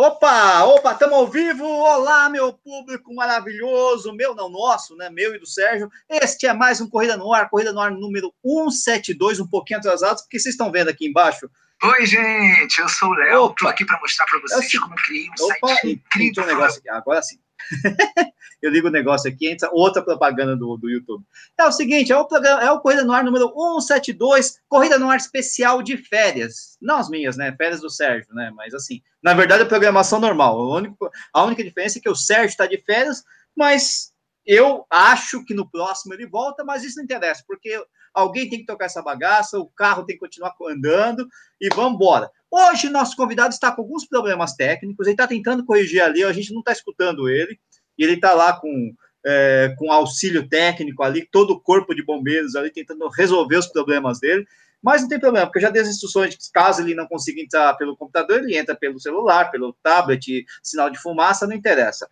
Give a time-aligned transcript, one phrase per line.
[0.00, 1.64] Opa, opa, estamos ao vivo.
[1.66, 5.10] Olá, meu público maravilhoso, meu não nosso, né?
[5.10, 5.90] Meu e do Sérgio.
[6.08, 10.18] Este é mais um Corrida no Ar, Corrida no Ar número 172, um pouquinho atrasado,
[10.22, 11.50] porque vocês estão vendo aqui embaixo.
[11.82, 13.46] Oi, gente, eu sou o Léo.
[13.50, 16.44] Estou aqui para mostrar para vocês Eu- como eu criei um Opa, site incrível.
[16.44, 16.88] um negócio aqui.
[16.90, 17.40] Agora sim.
[18.62, 21.24] eu ligo o negócio aqui, entra outra propaganda do, do YouTube.
[21.58, 25.10] É o seguinte, é o, programa, é o Corrida no Ar número 172, Corrida no
[25.10, 26.76] Ar especial de férias.
[26.80, 27.54] Não as minhas, né?
[27.56, 28.50] Férias do Sérgio, né?
[28.54, 30.58] Mas assim, na verdade, é programação normal.
[30.58, 33.22] O único, a única diferença é que o Sérgio está de férias,
[33.54, 34.12] mas
[34.48, 37.78] eu acho que no próximo ele volta, mas isso não interessa, porque
[38.14, 41.28] alguém tem que tocar essa bagaça, o carro tem que continuar andando
[41.60, 42.30] e vamos embora.
[42.50, 46.50] Hoje, nosso convidado está com alguns problemas técnicos, ele está tentando corrigir ali, a gente
[46.50, 47.60] não está escutando ele,
[47.98, 48.94] e ele está lá com,
[49.26, 54.18] é, com auxílio técnico ali, todo o corpo de bombeiros ali, tentando resolver os problemas
[54.18, 54.46] dele,
[54.82, 57.06] mas não tem problema, porque eu já dei as instruções de que caso ele não
[57.06, 62.08] consiga entrar pelo computador, ele entra pelo celular, pelo tablet, sinal de fumaça, não interessa.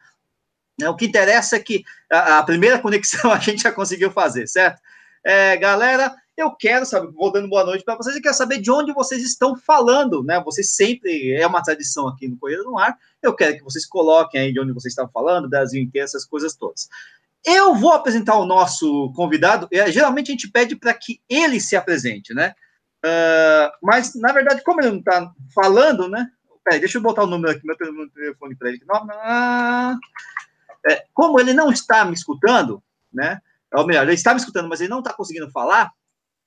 [0.78, 4.80] Né, O que interessa é que a, primeira conexão a gente já conseguiu fazer, certo?
[5.24, 8.70] É, galera, eu quero saber, vou dando boa noite para vocês, eu quero saber de
[8.70, 10.40] onde vocês estão falando, né?
[10.44, 14.40] Vocês sempre, é uma tradição aqui no Correio no Ar, eu quero que vocês coloquem
[14.40, 16.88] aí de onde vocês estão falando, Brasil inteiro, essas coisas todas.
[17.44, 21.74] Eu vou apresentar o nosso convidado, é, geralmente a gente pede para que ele se
[21.74, 22.54] apresente, né?
[23.06, 26.28] Ah, mas, na verdade, como ele não está falando, né?
[26.64, 28.80] Peraí, deixa eu botar o número aqui, meu telefone para ele.
[28.84, 29.98] Não, não,
[30.88, 33.40] é, como ele não está me escutando, né?
[33.74, 35.92] Ou melhor, ele está me escutando, mas ele não está conseguindo falar.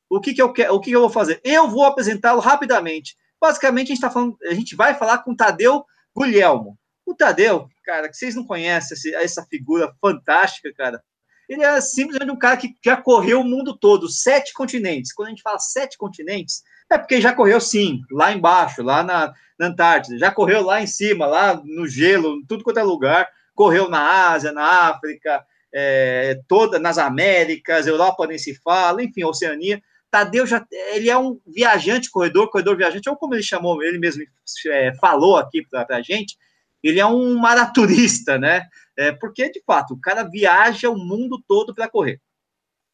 [0.09, 0.73] O que, que eu quero?
[0.73, 1.39] O que, que eu vou fazer?
[1.43, 3.15] Eu vou apresentá-lo rapidamente.
[3.39, 6.77] Basicamente, a gente está falando, a gente vai falar com Tadeu Guglielmo.
[7.05, 11.03] O Tadeu, cara, que vocês não conhecem essa figura fantástica, cara.
[11.47, 15.11] Ele é simplesmente um cara que já correu o mundo todo, sete continentes.
[15.11, 19.33] Quando a gente fala sete continentes, é porque já correu sim, lá embaixo, lá na,
[19.57, 23.27] na Antártida, já correu lá em cima, lá no gelo, em tudo quanto é lugar,
[23.59, 29.83] correu na Ásia, na África, é, toda nas Américas, Europa nem se fala, enfim, Oceania.
[30.09, 34.23] Tadeu já ele é um viajante corredor, corredor viajante, ou como ele chamou, ele mesmo
[34.67, 36.37] é, falou aqui para a gente,
[36.81, 38.65] ele é um maraturista, né?
[38.97, 42.21] É, porque, de fato, o cara viaja o mundo todo para correr.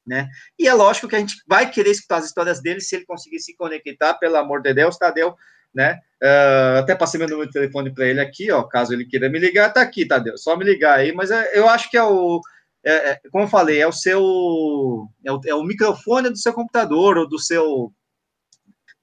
[0.03, 0.27] Né?
[0.57, 3.39] E é lógico que a gente vai querer escutar as histórias dele se ele conseguir
[3.39, 5.35] se conectar, pelo amor de Deus, Tadeu,
[5.75, 5.99] né?
[6.23, 9.37] Uh, até passei meu número de telefone para ele aqui, ó, caso ele queira me
[9.37, 12.41] ligar, tá aqui, Tadeu, só me ligar aí, mas é, eu acho que é o,
[12.83, 16.53] é, é, como eu falei, é o seu, é o, é o microfone do seu
[16.53, 17.91] computador ou do seu,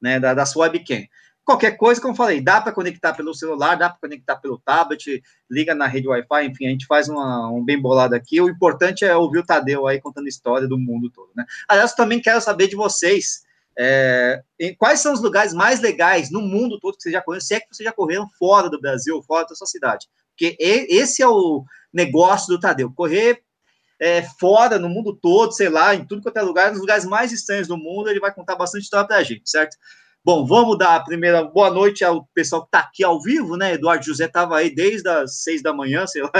[0.00, 1.04] né, da, da sua webcam.
[1.44, 5.20] Qualquer coisa, como eu falei, dá para conectar pelo celular, dá para conectar pelo tablet,
[5.50, 8.40] liga na rede Wi-Fi, enfim, a gente faz uma, um bem bolado aqui.
[8.40, 11.44] O importante é ouvir o Tadeu aí contando história do mundo todo, né?
[11.68, 13.42] Aliás, também quero saber de vocês,
[13.78, 14.42] é,
[14.78, 17.60] quais são os lugares mais legais no mundo todo que vocês já correram, se é
[17.60, 20.06] que vocês já correram fora do Brasil, fora da sua cidade.
[20.30, 23.42] Porque esse é o negócio do Tadeu, correr
[24.00, 27.30] é, fora, no mundo todo, sei lá, em tudo quanto é lugar, nos lugares mais
[27.30, 29.76] estranhos do mundo, ele vai contar bastante história pra gente, certo?
[30.24, 33.72] Bom, vamos dar a primeira boa noite ao pessoal que está aqui ao vivo, né?
[33.74, 36.30] Eduardo José estava aí desde as seis da manhã, sei lá,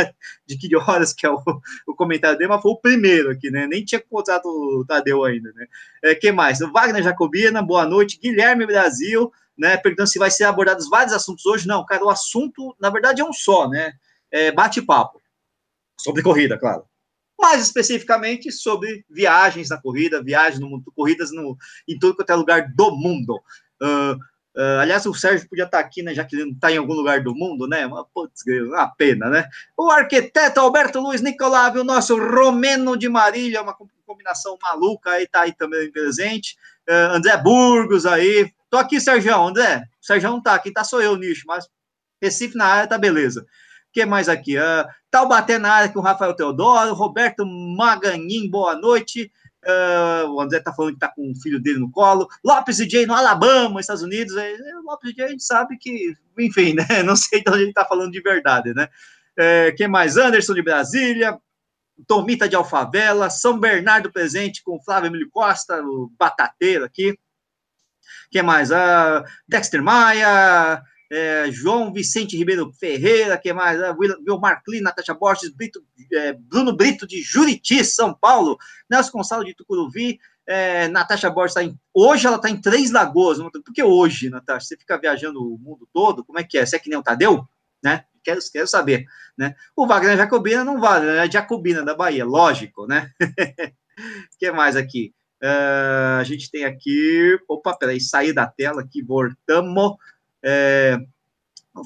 [0.46, 1.42] de que horas que é o,
[1.88, 3.66] o comentário dele, mas foi o primeiro aqui, né?
[3.66, 5.66] Nem tinha contrato o Tadeu ainda, né?
[6.00, 6.60] É, que mais?
[6.60, 8.20] O Wagner Jacobina, boa noite.
[8.20, 9.76] Guilherme Brasil, né?
[9.76, 11.66] Perguntando se vai ser abordados vários assuntos hoje.
[11.66, 13.94] Não, cara, o assunto, na verdade, é um só, né?
[14.30, 15.20] É bate-papo.
[15.98, 16.86] Sobre corrida, claro
[17.42, 21.56] mais especificamente sobre viagens na corrida, viagens no mundo, corridas no,
[21.88, 23.42] em todo quanto é lugar do mundo.
[23.82, 24.14] Uh,
[24.56, 26.94] uh, aliás, o Sérgio podia estar aqui, né, já que ele não está em algum
[26.94, 27.86] lugar do mundo, né?
[27.86, 29.48] Uma, putz, uma pena, né?
[29.76, 33.76] O arquiteto Alberto Luiz Nicolávio, o nosso Romeno de Marília, uma
[34.06, 36.56] combinação maluca aí, tá aí também presente.
[36.88, 38.52] Uh, André Burgos aí.
[38.70, 39.84] Tô aqui, Sérgio, André.
[40.00, 41.68] O Sérgio não tá aqui, tá só eu, nicho, mas
[42.20, 43.44] Recife na área, tá beleza
[43.92, 44.56] que mais aqui?
[44.56, 49.30] Uh, Taubaté na área com o Rafael Teodoro, Roberto Maganin, boa noite.
[49.64, 52.28] Uh, o André tá falando que tá com o filho dele no colo.
[52.44, 54.36] Lopes DJ no Alabama, Estados Unidos.
[54.36, 56.84] É, Lopes DJ a gente sabe que, enfim, né?
[57.04, 58.88] Não sei de onde ele tá falando de verdade, né?
[59.38, 60.16] É, quem mais?
[60.16, 61.38] Anderson de Brasília,
[62.06, 67.16] Tomita de Alfavela, São Bernardo presente com Flávio Emílio Costa, o batateiro aqui.
[68.30, 68.70] Quem mais?
[68.70, 70.82] Uh, Dexter Maia,
[71.12, 73.78] é, João Vicente Ribeiro Ferreira, que mais?
[73.78, 78.56] É, Wilmar Klein, Natasha Borges, Brito, é, Bruno Brito de Juriti, São Paulo,
[78.90, 81.78] Nelson Gonçalo de Tucuruvi, é, Natasha Borges está em.
[81.92, 83.38] Hoje ela está em Três Lagoas.
[83.38, 84.68] Por que hoje, Natasha?
[84.68, 86.24] Você fica viajando o mundo todo?
[86.24, 86.64] Como é que é?
[86.64, 87.46] Você é que nem o Tadeu?
[87.84, 88.04] Né?
[88.24, 89.04] Quero, quero saber.
[89.36, 89.54] Né?
[89.76, 91.26] O Wagner Jacobina não vale, né?
[91.26, 93.10] É Jacobina da Bahia, lógico, né?
[93.20, 93.26] O
[94.38, 95.12] que mais aqui?
[95.42, 97.38] Uh, a gente tem aqui.
[97.48, 99.96] Opa, peraí, sair da tela aqui, voltamos.
[100.42, 100.98] É,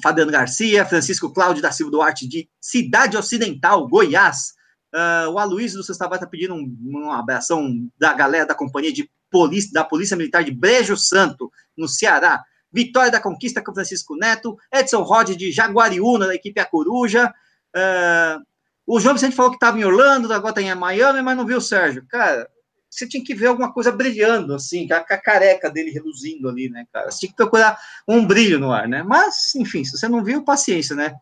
[0.01, 4.55] Fabiano Garcia, Francisco Cláudio da Silva Duarte de Cidade Ocidental, Goiás.
[4.93, 9.09] Uh, o Aloysio do Sextavá está pedindo um, uma abração da galera da companhia de
[9.29, 12.43] polícia, da Polícia Militar de Brejo Santo, no Ceará.
[12.71, 17.33] Vitória da Conquista com Francisco Neto, Edson Rod de Jaguariúna, da equipe A Coruja.
[17.75, 18.43] Uh,
[18.85, 21.57] o João Vicente falou que estava em Orlando, agora está em Miami, mas não viu
[21.57, 22.05] o Sérgio.
[22.09, 22.49] Cara,
[22.97, 26.85] você tinha que ver alguma coisa brilhando, assim, com a, careca dele reluzindo ali, né,
[26.91, 27.11] cara?
[27.11, 27.77] Você tinha que procurar
[28.07, 29.03] um brilho no ar, né?
[29.03, 31.15] Mas, enfim, se você não viu, paciência, né?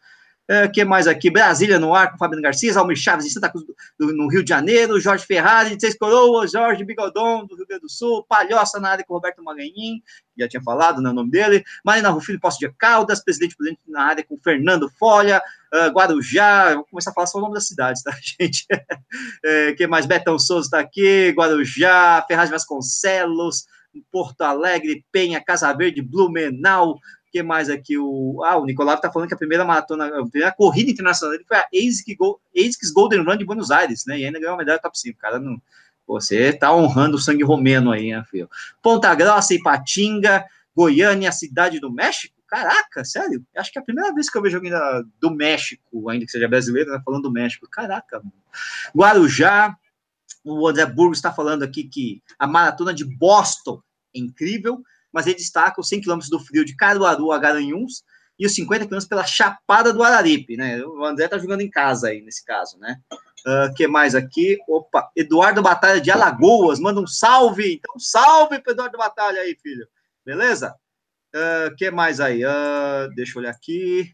[0.48, 1.32] É, que mais aqui?
[1.32, 3.66] Brasília no ar com Fabiano Garcia, Almir Chaves em Santa Cruz
[3.98, 7.82] do, no Rio de Janeiro, Jorge Ferrari de Seis Coroas, Jorge Bigodon do Rio Grande
[7.82, 10.04] do Sul, Palhoça na área com Roberto Maganhim,
[10.38, 14.04] já tinha falado né, o nome dele, Marina Rufino Posto de Caldas, presidente presidente na
[14.04, 15.42] área com Fernando Folha,
[15.76, 18.66] uh, Guarujá, vou começar a falar só o nome das cidades, tá, gente?
[19.44, 20.06] é, que mais?
[20.06, 23.66] Betão Souza está aqui, Guarujá, Ferraz Vasconcelos,
[24.12, 27.00] Porto Alegre, Penha, Casa Verde, Blumenau,
[27.36, 27.98] que mais aqui?
[27.98, 31.58] O, ah, o Nicolau está falando que a primeira maratona, a primeira corrida internacional foi
[31.58, 34.20] a ASICS Golden Run de Buenos Aires, né?
[34.20, 35.20] E ainda ganhou uma medalha top 5.
[35.20, 35.62] Cara, não,
[36.08, 38.50] você está honrando o sangue romeno aí, né, filho?
[38.82, 42.35] Ponta Grossa, Ipatinga, Goiânia, cidade do México?
[42.48, 43.46] Caraca, sério?
[43.56, 46.32] Acho que é a primeira vez que eu vejo alguém da, do México, ainda que
[46.32, 47.68] seja brasileiro, tá falando do México.
[47.70, 48.34] Caraca, mano.
[48.96, 49.76] Guarujá,
[50.44, 53.82] o André Burgos está falando aqui que a maratona de Boston
[54.16, 54.84] é incrível
[55.16, 58.04] mas ele destaca os 100 km do frio de Caruaru a Garanhuns
[58.38, 60.84] e os 50 km pela Chapada do Araripe, né?
[60.84, 62.98] O André tá jogando em casa aí, nesse caso, né?
[63.48, 64.58] Uh, que mais aqui?
[64.68, 69.88] Opa, Eduardo Batalha de Alagoas, manda um salve, então salve para Eduardo Batalha aí, filho,
[70.26, 70.76] beleza?
[71.36, 72.46] Uh, que mais aí?
[72.46, 74.10] Uh, deixa eu olhar aqui.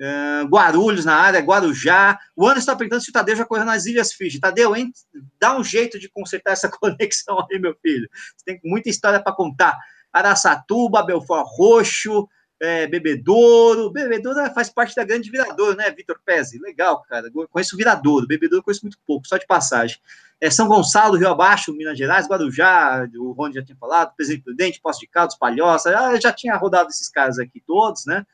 [0.00, 2.18] Uh, Guarulhos na área, Guarujá.
[2.34, 4.40] O Anderson está perguntando se o Tadeu já correu nas Ilhas Fiji.
[4.40, 4.90] Tadeu, hein?
[5.38, 8.08] dá um jeito de consertar essa conexão aí, meu filho.
[8.36, 9.78] Você tem muita história para contar.
[10.10, 12.26] Araçatuba, Belfort Roxo,
[12.60, 13.90] é, Bebedouro.
[13.90, 16.58] Bebedouro faz parte da grande Viradouro, né, Vitor Pezzi?
[16.58, 17.30] Legal, cara.
[17.50, 18.26] Conheço o Viradouro.
[18.26, 19.98] Bebedouro conheço muito pouco, só de passagem.
[20.40, 24.80] É, São Gonçalo, Rio Abaixo, Minas Gerais, Guarujá, o Rony já tinha falado, Presidente Prudente,
[24.80, 28.26] Poço de Caldas, Palhoça, já, já tinha rodado esses caras aqui todos, né?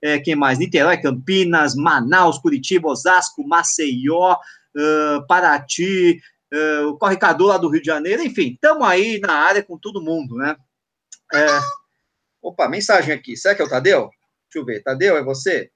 [0.00, 0.58] É, quem mais?
[0.58, 6.20] Niterói, Campinas, Manaus, Curitiba, Osasco, Maceió, uh, Paraty,
[6.54, 10.00] uh, o Correcador lá do Rio de Janeiro, enfim, estamos aí na área com todo
[10.00, 10.56] mundo, né?
[11.34, 11.46] É...
[12.42, 13.36] Opa, mensagem aqui.
[13.36, 14.10] Será que é o Tadeu?
[14.44, 14.82] Deixa eu ver.
[14.82, 15.70] Tadeu, é você?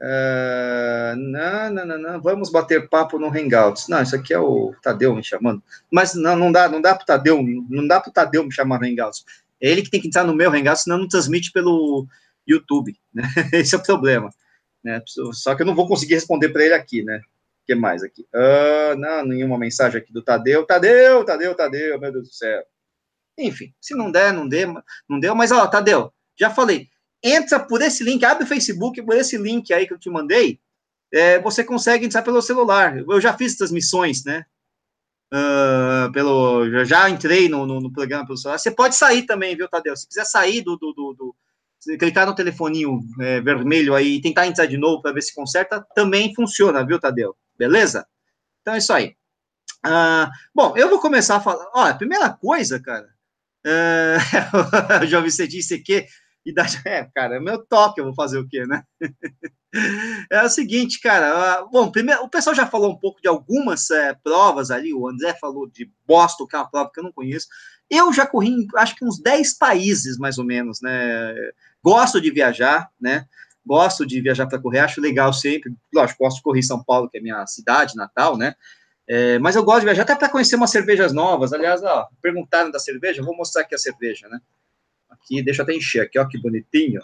[0.00, 3.88] Uh, não, não, não, não, vamos bater papo no Hangouts.
[3.88, 5.62] Não, isso aqui é o Tadeu me chamando.
[5.90, 8.86] Mas não, não dá, não dá pro Tadeu, não dá pro Tadeu me chamar no
[8.86, 9.24] Hangouts.
[9.60, 12.06] É ele que tem que entrar no meu Hangouts, senão não transmite pelo
[12.46, 13.24] YouTube, né?
[13.52, 14.30] Esse é o problema.
[14.84, 15.02] Né?
[15.32, 17.18] Só que eu não vou conseguir responder para ele aqui, né?
[17.62, 18.26] O que mais aqui?
[18.32, 20.64] Uh, não, nenhuma mensagem aqui do Tadeu.
[20.64, 22.62] Tadeu, Tadeu, Tadeu, meu Deus do céu.
[23.38, 24.74] Enfim, se não der, não deu,
[25.08, 26.88] não deu, mas ó, Tadeu, já falei,
[27.22, 30.60] entra por esse link, abre o Facebook por esse link aí que eu te mandei,
[31.12, 32.98] é, você consegue entrar pelo celular.
[32.98, 34.44] Eu já fiz essas missões, né?
[35.32, 38.58] Uh, pelo, já, já entrei no, no, no, programa pelo celular.
[38.58, 39.96] Você pode sair também, viu, Tadeu?
[39.96, 44.46] Se quiser sair do, do, do, do clicar no telefoninho é, vermelho aí e tentar
[44.46, 47.36] entrar de novo para ver se conserta, também funciona, viu, Tadeu?
[47.58, 48.06] Beleza?
[48.62, 49.16] Então é isso aí.
[49.86, 51.70] Uh, bom, eu vou começar a falar.
[51.74, 53.08] Olha, primeira coisa, cara,
[53.68, 56.06] Uh, já ouvi você disse que
[56.44, 56.80] idade.
[56.84, 58.82] É, cara, é meu toque, eu vou fazer o quê, né?
[60.30, 61.62] é o seguinte, cara.
[61.70, 64.94] Bom, primeiro, o pessoal já falou um pouco de algumas é, provas ali.
[64.94, 67.46] O André falou de Boston, que é uma prova que eu não conheço.
[67.90, 71.34] Eu já corri, acho que uns 10 países, mais ou menos, né?
[71.82, 73.26] Gosto de viajar, né?
[73.64, 75.74] Gosto de viajar para correr, acho legal sempre.
[75.92, 78.54] Lógico, gosto de correr em São Paulo, que é minha cidade natal, né?
[79.08, 81.54] É, mas eu gosto de viajar até para conhecer umas cervejas novas.
[81.54, 84.38] Aliás, ó, perguntaram da cerveja, vou mostrar aqui a cerveja, né?
[85.08, 87.00] Aqui, deixa eu até encher aqui, ó, que bonitinho.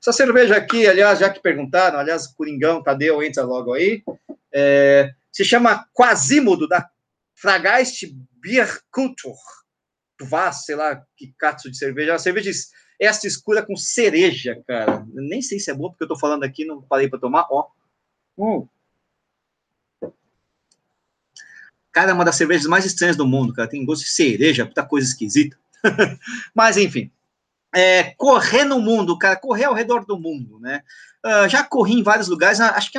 [0.00, 4.02] Essa cerveja aqui, aliás, já que perguntaram, aliás, Coringão, Tadeu, entra logo aí,
[4.50, 6.88] é, se chama Quasimodo, da
[7.34, 8.04] Fragaist
[8.40, 9.36] Beer Culture.
[10.22, 12.10] Vaz, sei lá, que cato de cerveja.
[12.10, 12.50] É uma cerveja
[13.00, 15.04] esta escura com cereja, cara.
[15.12, 17.66] Nem sei se é boa, porque eu tô falando aqui, não parei para tomar, ó.
[18.38, 18.66] Hum.
[21.92, 23.68] Cara, é uma das cervejas mais estranhas do mundo, cara.
[23.68, 25.56] Tem gosto de cereja, puta coisa esquisita.
[26.54, 27.10] Mas, enfim.
[27.74, 30.82] É, correr no mundo, cara, correr ao redor do mundo, né?
[31.24, 32.98] Uh, já corri em vários lugares, acho que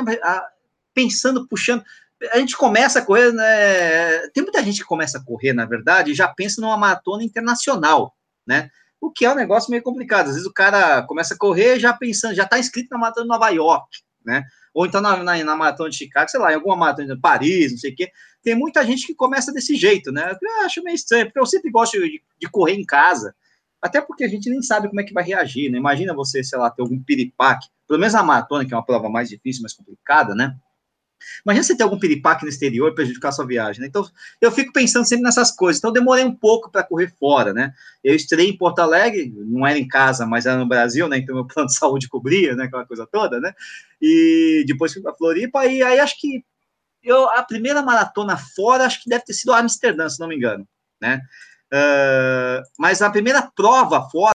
[0.92, 1.84] pensando, puxando.
[2.32, 4.28] A gente começa a correr, né?
[4.28, 8.16] Tem muita gente que começa a correr, na verdade, e já pensa numa maratona internacional,
[8.46, 8.68] né?
[9.00, 10.28] O que é um negócio meio complicado.
[10.28, 13.28] Às vezes o cara começa a correr já pensando, já está inscrito na maratona de
[13.28, 13.88] Nova York,
[14.24, 14.44] né?
[14.72, 17.72] Ou então na, na, na maratona de Chicago, sei lá, em alguma maratona de Paris,
[17.72, 18.10] não sei o quê
[18.44, 20.36] tem muita gente que começa desse jeito, né?
[20.40, 23.34] Eu acho meio estranho, porque eu sempre gosto de, de, correr em casa,
[23.80, 25.78] até porque a gente nem sabe como é que vai reagir, né?
[25.78, 29.08] Imagina você, sei lá, ter algum piripaque, Pelo menos a maratona, que é uma prova
[29.08, 30.54] mais difícil, mais complicada, né?
[31.44, 33.86] Imagina você ter algum piripaque no exterior e prejudicar sua viagem, né?
[33.86, 34.06] Então,
[34.40, 35.78] eu fico pensando sempre nessas coisas.
[35.78, 37.72] Então, eu demorei um pouco para correr fora, né?
[38.02, 41.18] Eu estrei em Porto Alegre, não era em casa, mas era no Brasil, né?
[41.18, 42.64] Então, meu plano de saúde cobria, né?
[42.64, 43.54] Aquela coisa toda, né?
[44.00, 46.44] E depois fui para Floripa, e aí acho que
[47.04, 50.66] eu, a primeira maratona fora, acho que deve ter sido Amsterdã, se não me engano,
[51.00, 51.20] né?
[51.72, 54.34] Uh, mas a primeira prova fora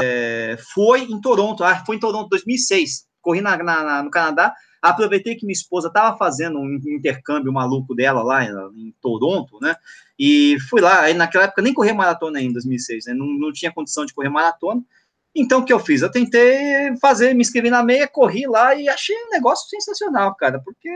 [0.00, 3.06] é, foi em Toronto, ah, foi em Toronto 2006.
[3.20, 8.22] Corri na, na, no Canadá, aproveitei que minha esposa estava fazendo um intercâmbio maluco dela
[8.22, 9.76] lá em, Toronto, né?
[10.18, 13.14] E fui lá, aí naquela época nem corri maratona em 2006, né?
[13.14, 14.82] Não, não tinha condição de correr maratona.
[15.34, 16.02] Então, o que eu fiz?
[16.02, 20.60] Eu tentei fazer, me inscrevi na meia, corri lá e achei um negócio sensacional, cara,
[20.60, 20.90] porque,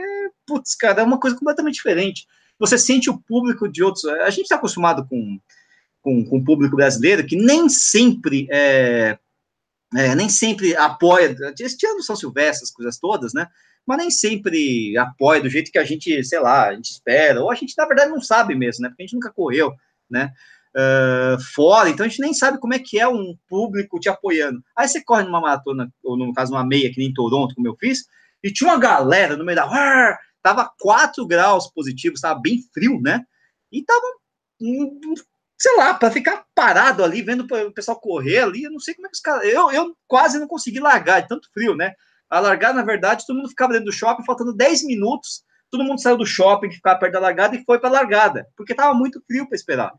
[0.45, 2.27] putz, cara, é uma coisa completamente diferente.
[2.59, 4.05] Você sente o público de outros.
[4.05, 5.39] A gente está acostumado com,
[6.01, 9.17] com, com, o público brasileiro que nem sempre é,
[9.95, 13.47] é, nem sempre apoia, ano São Silvestre, as coisas todas, né?
[13.85, 17.49] Mas nem sempre apoia do jeito que a gente, sei lá, a gente espera, ou
[17.49, 18.89] a gente, na verdade, não sabe mesmo, né?
[18.89, 19.73] Porque a gente nunca correu,
[20.09, 20.33] né?
[20.77, 24.61] Uh, fora, então a gente nem sabe como é que é um público te apoiando.
[24.77, 27.67] Aí você corre numa maratona, ou no caso, uma meia, que nem em Toronto, como
[27.67, 28.05] eu fiz,
[28.43, 30.17] e tinha uma galera no meio da.
[30.41, 33.23] Tava 4 graus positivos, tava bem frio, né?
[33.71, 34.05] E tava,
[35.57, 39.07] sei lá, para ficar parado ali, vendo o pessoal correr ali, eu não sei como
[39.07, 39.43] é que os caras.
[39.45, 41.93] Eu, eu quase não consegui largar, de tanto frio, né?
[42.29, 46.01] A largar, na verdade, todo mundo ficava dentro do shopping, faltando 10 minutos, todo mundo
[46.01, 48.93] saiu do shopping, que ficava perto da largada, e foi para a largada, porque tava
[48.93, 49.91] muito frio para esperar.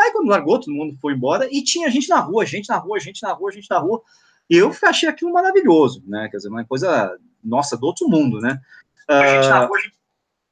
[0.00, 2.98] Aí quando largou, todo mundo foi embora e tinha gente na rua, gente na rua,
[2.98, 4.02] gente na rua, gente na rua.
[4.48, 6.28] E eu achei aquilo maravilhoso, né?
[6.30, 8.60] Quer dizer, uma coisa, nossa, do outro mundo, né?
[9.08, 9.94] Uh, rua, gente...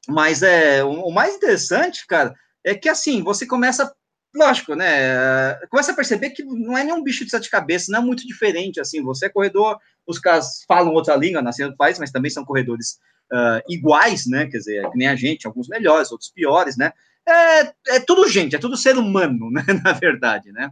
[0.09, 3.93] Mas é, o, o, mais interessante, cara, é que assim, você começa,
[4.35, 5.55] lógico, né?
[5.71, 8.81] Começa a perceber que não é nenhum bicho de sete cabeças, não é muito diferente,
[8.81, 9.03] assim.
[9.03, 12.99] Você é corredor, os caras falam outra língua, nascendo do país, mas também são corredores
[13.33, 14.47] uh, iguais, né?
[14.47, 16.93] Quer dizer, que nem a gente, alguns melhores, outros piores, né?
[17.29, 20.71] É, é tudo gente, é tudo ser humano, né, na verdade, né?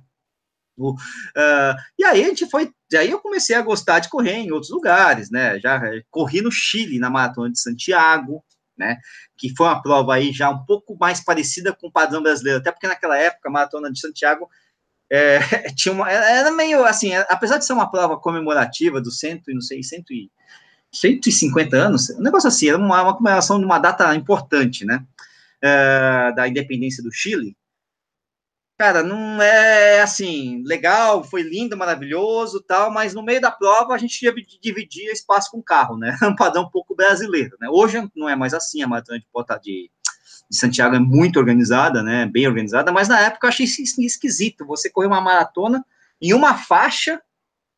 [0.77, 4.53] O, uh, e aí a gente foi, aí eu comecei a gostar de correr em
[4.53, 5.59] outros lugares, né?
[5.59, 8.45] Já corri no Chile, na maratona de Santiago,
[8.77, 8.99] né?
[9.39, 12.71] Que foi uma prova aí já um pouco mais parecida com o padrão brasileiro, até
[12.71, 14.49] porque naquela época a maratona de Santiago
[15.11, 15.39] é,
[15.75, 19.63] tinha uma, era meio assim, apesar de ser uma prova comemorativa do cento e não
[19.63, 20.31] sei, cento e
[20.93, 25.05] 150 anos, um negócio assim, era uma, uma comemoração de uma data importante, né?
[25.65, 27.57] Uh, da independência do Chile,
[28.79, 33.99] cara, não é assim, legal, foi lindo, maravilhoso, tal, mas no meio da prova a
[33.99, 34.21] gente
[34.61, 36.17] dividia espaço com carro, né?
[36.23, 37.69] Um padrão um pouco brasileiro, né?
[37.71, 39.27] Hoje não é mais assim, a maratona de,
[39.63, 39.91] de,
[40.51, 42.27] de Santiago é muito organizada, né?
[42.27, 45.85] Bem organizada, mas na época eu achei esquisito você correr uma maratona
[46.21, 47.21] em uma faixa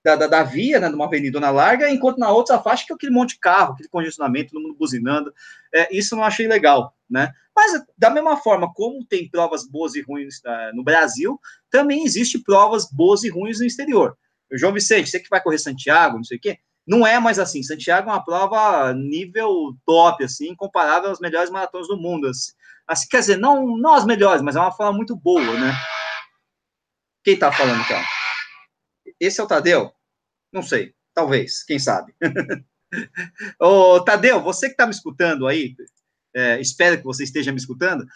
[0.05, 2.97] da, da, da, via, né, de uma avenida larga, enquanto na outra faixa que é
[2.97, 5.33] aquele monte de carro, aquele congestionamento, todo mundo buzinando.
[5.75, 7.33] É, isso eu não achei legal, né?
[7.55, 12.39] Mas, da mesma forma como tem provas boas e ruins uh, no Brasil, também existe
[12.39, 14.17] provas boas e ruins no exterior.
[14.53, 17.39] O João Vicente, você que vai correr Santiago, não sei o quê, não é mais
[17.39, 17.63] assim.
[17.63, 22.31] Santiago é uma prova nível top, assim, comparável às melhores maratonas do mundo.
[22.87, 25.73] Assim, quer dizer, não, não as melhores, mas é uma prova muito boa, né?
[27.23, 28.01] Quem tá falando, então?
[29.21, 29.93] Esse é o Tadeu?
[30.51, 32.15] Não sei, talvez, quem sabe.
[33.61, 35.75] Ô, Tadeu, você que está me escutando aí,
[36.39, 38.07] é, espero que você esteja me escutando,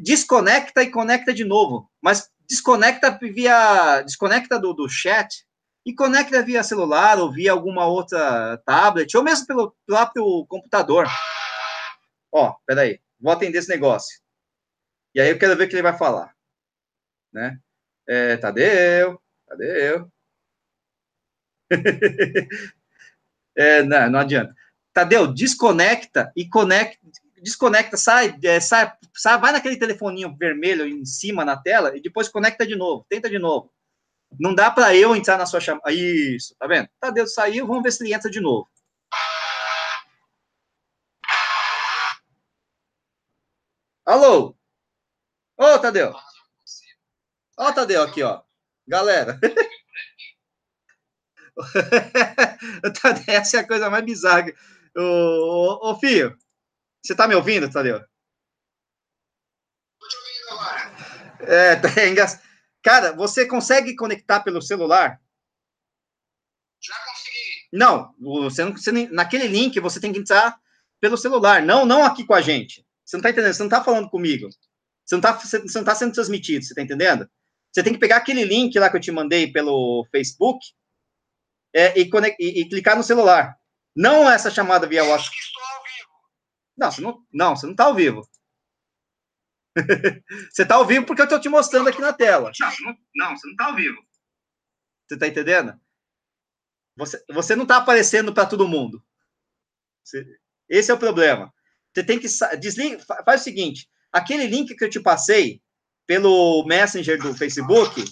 [0.00, 5.46] desconecta e conecta de novo, mas desconecta via, desconecta do, do chat
[5.86, 11.06] e conecta via celular ou via alguma outra tablet, ou mesmo pelo próprio computador.
[12.30, 14.20] Ó, peraí, vou atender esse negócio.
[15.14, 16.34] E aí eu quero ver o que ele vai falar.
[17.32, 17.58] Né?
[18.06, 20.10] É, Tadeu, Tadeu.
[23.56, 24.54] é, não, não adianta.
[24.92, 26.98] Tadeu, desconecta e conecta,
[27.44, 32.28] desconecta, sai, é, sai, sai, vai naquele telefoninho vermelho em cima na tela e depois
[32.28, 33.72] conecta de novo, tenta de novo.
[34.40, 35.92] Não dá para eu entrar na sua chamada.
[35.92, 36.88] Isso, tá vendo?
[36.98, 38.68] Tadeu saiu, vamos ver se ele entra de novo.
[44.06, 44.56] Alô?
[45.56, 46.14] Ô, Tadeu.
[47.58, 48.42] Ó, Tadeu aqui, ó.
[48.86, 49.38] Galera.
[53.28, 54.52] Essa é a coisa mais bizarra.
[54.96, 56.36] Ô, ô filho,
[57.04, 58.00] você tá me ouvindo, Tadeu?
[60.00, 60.92] Tô te ouvindo agora.
[61.40, 62.42] É, tá engraçado.
[62.82, 65.20] Cara, você consegue conectar pelo celular?
[66.80, 67.68] Já consegui.
[67.72, 70.58] Não, você não você, naquele link você tem que entrar
[71.00, 72.86] pelo celular, não, não aqui com a gente.
[73.04, 73.52] Você não tá entendendo?
[73.52, 74.48] Você não tá falando comigo.
[75.04, 77.28] Você não tá, você não tá sendo transmitido, você tá entendendo?
[77.70, 80.64] Você tem que pegar aquele link lá que eu te mandei pelo Facebook
[81.74, 82.08] é, e,
[82.38, 83.58] e, e, clicar no celular.
[83.94, 85.36] Não essa chamada via WhatsApp.
[86.76, 88.28] Não, você não, não, você não está ao vivo.
[90.50, 92.50] você está ao vivo porque eu estou te mostrando aqui na tela.
[92.60, 94.02] Não, não, você não está ao vivo.
[95.06, 95.78] Você está entendendo?
[96.96, 99.04] Você, você não está aparecendo para todo mundo.
[100.02, 100.24] Você,
[100.68, 101.52] esse é o problema.
[101.92, 102.28] Você tem que
[102.58, 105.62] desliga, faz o seguinte: aquele link que eu te passei
[106.06, 108.04] pelo Messenger do Facebook,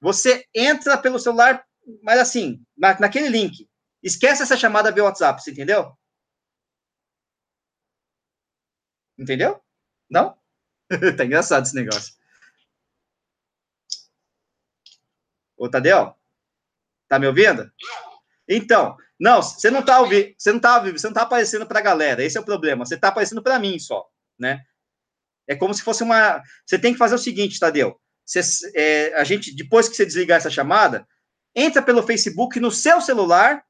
[0.00, 1.64] você entra pelo celular,
[2.02, 3.68] mas assim, na, naquele link.
[4.02, 5.92] Esquece essa chamada via WhatsApp, você entendeu?
[9.18, 9.60] Entendeu?
[10.08, 10.38] Não?
[11.16, 12.14] tá engraçado esse negócio.
[15.56, 16.14] Ô, Tadeu?
[17.08, 17.70] Tá me ouvindo?
[18.48, 21.80] Então, não, você não tá ouvindo, você não tá ouvindo, você não tá aparecendo para
[21.80, 22.22] a galera.
[22.22, 22.86] Esse é o problema.
[22.86, 24.08] Você tá aparecendo para mim só,
[24.38, 24.64] né?
[25.46, 26.42] É como se fosse uma.
[26.64, 27.98] Você tem que fazer o seguinte, Tadeu.
[28.24, 28.40] Você,
[28.74, 31.08] é, a gente, depois que você desligar essa chamada,
[31.54, 33.64] entra pelo Facebook no seu celular,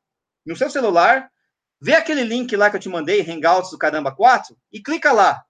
[0.44, 1.30] no seu celular,
[1.80, 5.44] vê aquele link lá que eu te mandei, Hangouts do Caramba 4, e clica lá.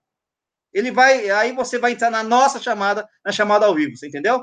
[0.73, 4.37] Ele vai, aí você vai entrar na nossa chamada, na chamada ao vivo, você entendeu?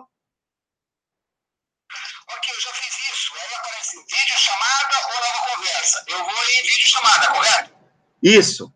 [2.28, 3.34] Ok, eu já fiz isso.
[3.36, 6.04] Aí aparece vídeo chamada ou nova conversa.
[6.08, 7.76] Eu vou em vídeo chamada, correto?
[8.24, 8.74] Isso.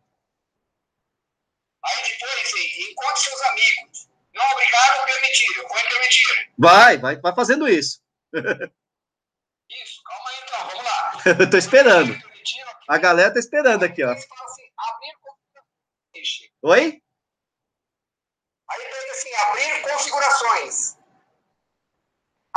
[1.83, 2.53] Aí depois,
[2.91, 4.09] encontre seus amigos.
[4.33, 6.51] Não obrigado a permitir, eu vou permitir.
[6.57, 8.01] Vai, vai, vai fazendo isso.
[9.71, 11.21] Isso, calma aí então, vamos lá.
[11.43, 12.28] eu tô esperando.
[12.89, 14.11] A galera tá esperando aqui, ó.
[14.11, 14.27] Assim,
[16.63, 17.03] Oi?
[18.67, 20.97] Aí pega assim, abrir configurações.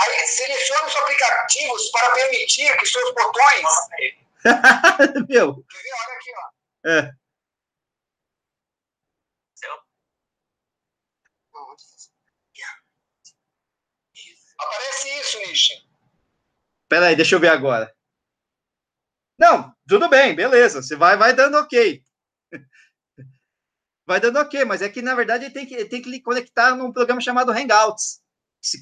[0.01, 3.69] Aí selecione os aplicativos para permitir que seus botões.
[5.29, 5.63] Meu.
[5.65, 5.93] Quer ver?
[5.93, 6.89] Olha aqui, ó.
[6.89, 7.13] É.
[14.59, 15.89] Aparece isso, Nishi.
[16.89, 17.95] Pera aí, deixa eu ver agora.
[19.43, 20.81] Não, tudo bem, beleza.
[20.81, 22.01] Você vai, vai dando ok.
[24.07, 26.21] Vai dando ok, mas é que, na verdade, ele tem que, ele tem que lhe
[26.21, 28.21] conectar num programa chamado Hangouts,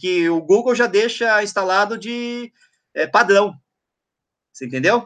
[0.01, 2.51] que o Google já deixa instalado de
[2.95, 3.55] é, padrão.
[4.53, 5.01] Você entendeu?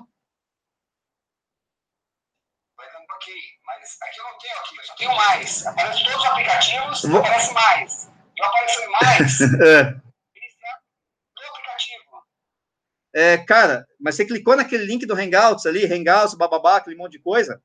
[2.76, 3.34] Vai dando ok,
[3.66, 5.66] mas aqui eu não tenho aqui, eu só tenho mais.
[5.66, 7.18] Aparece todos os aplicativos, Vou...
[7.18, 8.10] aparece mais.
[8.36, 9.38] Eu apareceu mais.
[13.14, 13.38] é.
[13.38, 17.62] Cara, mas você clicou naquele link do Hangouts ali, Hangouts, bababá, aquele monte de coisa?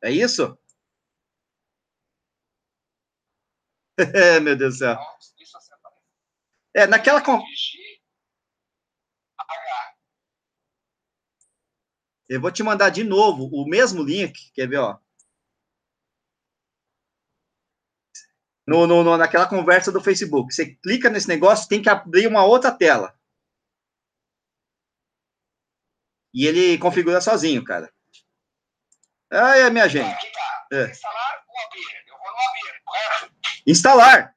[0.00, 0.56] É isso?
[4.14, 4.98] É, meu Deus do céu.
[6.74, 7.22] É, naquela.
[12.28, 14.98] Eu vou te mandar de novo o mesmo link, quer ver, ó?
[18.66, 20.54] No, no, no, naquela conversa do Facebook.
[20.54, 23.14] Você clica nesse negócio, tem que abrir uma outra tela.
[26.34, 27.92] E ele configura sozinho, cara.
[29.30, 30.10] Ai, minha gente.
[30.10, 30.66] Aqui tá.
[30.72, 30.90] É.
[30.90, 32.04] Instalar ou abrir?
[32.06, 33.34] Eu vou no abrir, correto?
[33.66, 34.34] Instalar.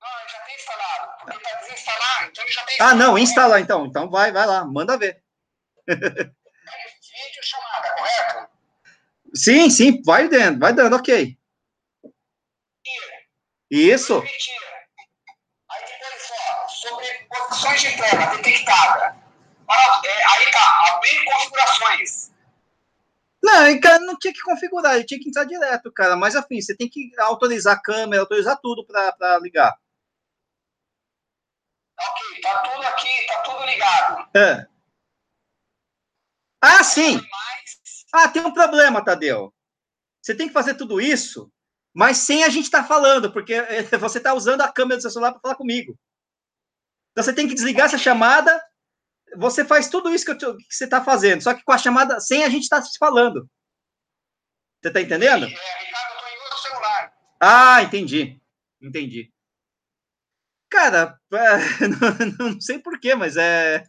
[0.00, 1.12] Não, já tem instalado.
[1.20, 3.86] Porque tá desinstalar, então ele já tem Ah, não, instalar então.
[3.86, 5.22] Então vai, vai lá, manda ver.
[5.86, 8.50] Vídeo chamada, correto?
[9.34, 11.38] Sim, sim, vai dando, vai dando, ok.
[13.72, 14.20] Isso.
[14.20, 19.16] Aí depois, ó, sobre posições de tela detectada.
[20.04, 22.30] É, aí tá, abrir configurações.
[23.42, 26.14] Não, cara, não tinha que configurar, ele tinha que entrar direto, cara.
[26.16, 29.74] Mas, afim, você tem que autorizar a câmera, autorizar tudo para ligar.
[31.98, 34.28] Ok, tá tudo aqui, tá tudo ligado.
[34.36, 34.66] É.
[36.60, 37.18] Ah, sim!
[38.12, 39.52] Ah, tem um problema, Tadeu.
[40.20, 41.50] Você tem que fazer tudo isso
[41.94, 45.02] mas sem a gente estar tá falando, porque eh, você está usando a câmera do
[45.02, 45.98] seu celular para falar comigo.
[47.12, 48.62] Então você tem que desligar essa chamada.
[49.36, 52.20] Você faz tudo isso que, eu, que você está fazendo, só que com a chamada
[52.20, 53.48] sem a gente estar tá se falando.
[54.80, 55.46] Você está entendendo?
[55.46, 57.12] É, Ricardo, eu estou em outro celular.
[57.40, 58.40] Ah, entendi.
[58.80, 59.32] Entendi.
[60.68, 61.38] Cara, é,
[62.40, 63.84] não, não, sei porquê, mas é,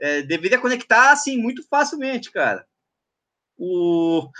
[0.00, 0.22] é.
[0.22, 2.66] Deveria conectar assim muito facilmente, cara.
[3.56, 4.30] O,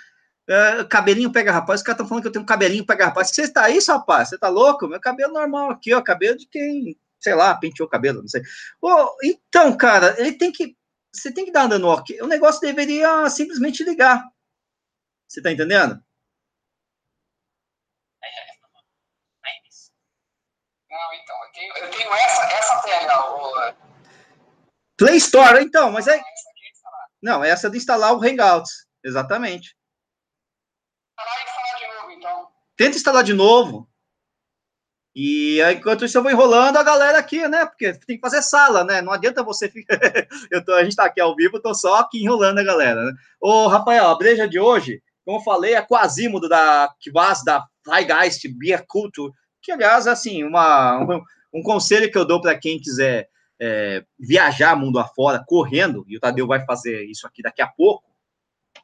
[0.48, 3.28] Uh, cabelinho pega rapaz, os caras estão falando que eu tenho um cabelinho pega rapaz.
[3.28, 4.30] Você está isso, rapaz?
[4.30, 4.88] Você tá louco?
[4.88, 6.00] Meu cabelo normal aqui, ó.
[6.00, 8.40] Cabelo de quem, sei lá, penteou o cabelo, não sei.
[8.80, 10.74] Oh, então, cara, ele tem que.
[11.12, 12.22] Você tem que dar dano ok.
[12.22, 14.24] O negócio deveria simplesmente ligar.
[15.28, 16.02] Você tá entendendo?
[20.90, 23.34] Não, então, eu tenho, eu tenho essa, essa tela.
[23.34, 23.74] O...
[24.96, 26.18] Play Store, então, mas é.
[27.22, 28.86] Não, essa é de instalar o Hangouts.
[29.04, 29.76] Exatamente
[31.18, 32.48] instalar de novo, então.
[32.76, 33.88] Tenta instalar de novo.
[35.14, 37.66] E enquanto isso eu vou enrolando a galera aqui, né?
[37.66, 39.02] Porque tem que fazer sala, né?
[39.02, 39.98] Não adianta você ficar.
[40.50, 43.12] eu tô, a gente tá aqui ao vivo, tô só aqui enrolando a galera, né?
[43.40, 48.46] Ô, Rafael, a breja de hoje, como eu falei, é Quasimodo da Kivas, da Freigeist
[48.56, 53.28] Beer Culture, que, aliás, assim, uma, um, um conselho que eu dou para quem quiser
[53.60, 58.04] é, viajar mundo afora correndo, e o Tadeu vai fazer isso aqui daqui a pouco,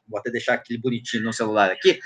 [0.07, 1.99] vou até deixar aquele bonitinho no celular aqui,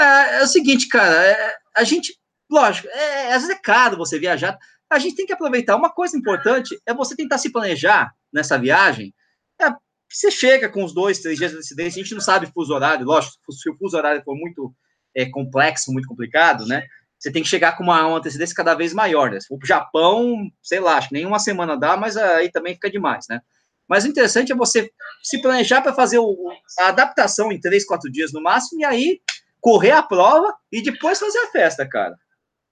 [0.00, 4.18] é, é o seguinte, cara, é, a gente Lógico, é, às vezes é caro você
[4.18, 4.58] viajar.
[4.90, 5.76] A gente tem que aproveitar.
[5.76, 9.14] Uma coisa importante é você tentar se planejar nessa viagem.
[9.60, 9.70] É,
[10.10, 13.06] você chega com os dois, três dias de antecedência, a gente não sabe fuso horário,
[13.06, 14.74] lógico, se o fuso horário for muito
[15.16, 16.84] é, complexo, muito complicado, né?
[17.16, 19.38] Você tem que chegar com uma, uma antecedência cada vez maior, né?
[19.48, 23.26] O Japão, sei lá, acho que nem uma semana dá, mas aí também fica demais,
[23.28, 23.40] né?
[23.88, 24.90] Mas o interessante é você
[25.22, 26.36] se planejar para fazer o,
[26.80, 29.20] a adaptação em três, quatro dias no máximo, e aí
[29.60, 32.16] correr a prova e depois fazer a festa, cara.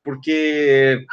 [0.02, 1.04] Porque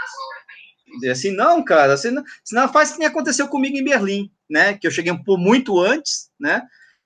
[1.11, 4.75] assim, não, cara, senão, senão faz o que aconteceu comigo em Berlim, né?
[4.75, 6.61] Que eu cheguei por muito antes, né?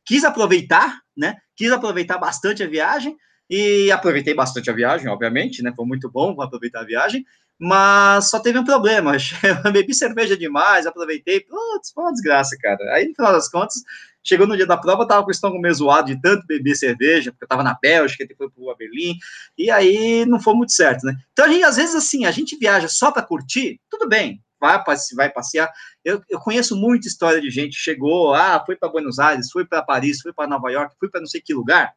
[0.05, 1.37] Quis aproveitar, né?
[1.55, 3.17] Quis aproveitar bastante a viagem
[3.49, 5.73] e aproveitei bastante a viagem, obviamente, né?
[5.75, 7.25] Foi muito bom aproveitar a viagem,
[7.57, 9.13] mas só teve um problema.
[9.65, 12.93] Eu bebi cerveja demais, aproveitei, putz, foi uma desgraça, cara.
[12.93, 13.81] Aí, no final das contas,
[14.23, 17.31] Chegou no dia da prova, tava com o estômago meio zoado de tanto beber cerveja,
[17.31, 19.17] porque eu tava na Bélgica, depois foi para Berlim,
[19.57, 21.15] e aí não foi muito certo, né?
[21.31, 24.83] Então, a gente, às vezes, assim, a gente viaja só para curtir, tudo bem, vai,
[25.15, 25.71] vai passear.
[26.03, 29.81] Eu, eu conheço muita história de gente chegou, ah, foi para Buenos Aires, foi para
[29.81, 31.93] Paris, foi para Nova York, foi para não sei que lugar.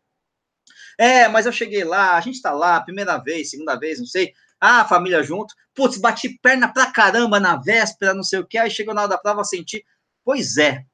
[0.99, 4.33] É, mas eu cheguei lá, a gente tá lá, primeira vez, segunda vez, não sei.
[4.61, 5.55] Ah, família junto.
[5.75, 8.57] Putz, bati perna pra caramba na véspera, não sei o que.
[8.57, 9.85] Aí chegou na hora da prova, senti.
[10.25, 10.85] Pois é,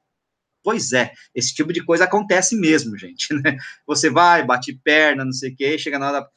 [0.69, 3.29] Pois é, esse tipo de coisa acontece mesmo, gente.
[3.43, 3.57] Né?
[3.87, 6.29] Você vai, bate perna, não sei o quê, chega na hora.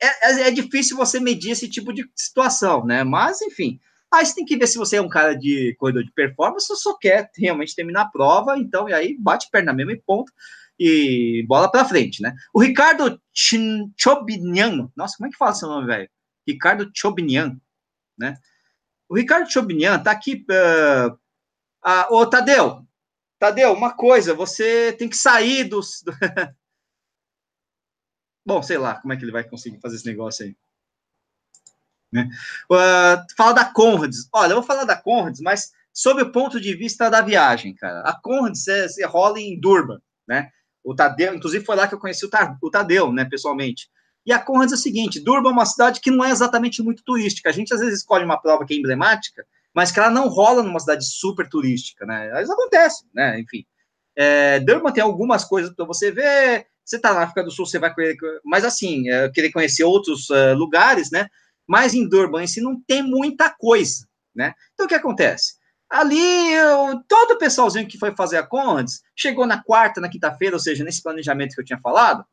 [0.00, 3.04] É, é, é, difícil você medir esse tipo de situação, né?
[3.04, 3.78] Mas, enfim.
[4.10, 6.78] Aí você tem que ver se você é um cara de corredor de performance ou
[6.78, 10.32] só quer realmente terminar a prova, então, e aí bate perna mesmo e ponto.
[10.80, 12.34] E bola para frente, né?
[12.54, 16.08] O Ricardo Chobinian, nossa, como é que fala seu nome, velho?
[16.46, 17.60] Ricardo Chobinian,
[18.16, 18.34] né?
[19.10, 20.46] O Ricardo Chobinian tá aqui.
[20.50, 21.12] Uh,
[21.86, 22.87] uh, ô, Tadeu,
[23.38, 26.02] Tadeu, uma coisa, você tem que sair dos.
[28.44, 30.56] Bom, sei lá como é que ele vai conseguir fazer esse negócio aí.
[32.10, 32.28] Né?
[32.70, 34.28] Uh, fala da Conrads.
[34.32, 38.00] Olha, eu vou falar da Conrads, mas sob o ponto de vista da viagem, cara.
[38.00, 40.50] A Conrads é, é, rola em Durban, né?
[40.82, 43.90] O Tadeu, inclusive foi lá que eu conheci o Tadeu, né, pessoalmente.
[44.24, 47.02] E a Conrads é o seguinte: Durban é uma cidade que não é exatamente muito
[47.04, 47.48] turística.
[47.48, 50.62] A gente às vezes escolhe uma prova que é emblemática, mas que ela não rola
[50.62, 52.42] numa cidade super turística, né?
[52.42, 53.38] Isso acontece, né?
[53.40, 53.64] Enfim.
[54.16, 56.66] É, Durban tem algumas coisas para você ver.
[56.84, 60.30] Você tá na África do Sul, você vai querer, mas assim, é, querer conhecer outros
[60.30, 61.28] uh, lugares, né?
[61.66, 64.54] Mas em Durban si não tem muita coisa, né?
[64.72, 65.58] Então o que acontece?
[65.88, 70.56] Ali, eu, todo o pessoalzinho que foi fazer a Condes chegou na quarta, na quinta-feira,
[70.56, 72.24] ou seja, nesse planejamento que eu tinha falado,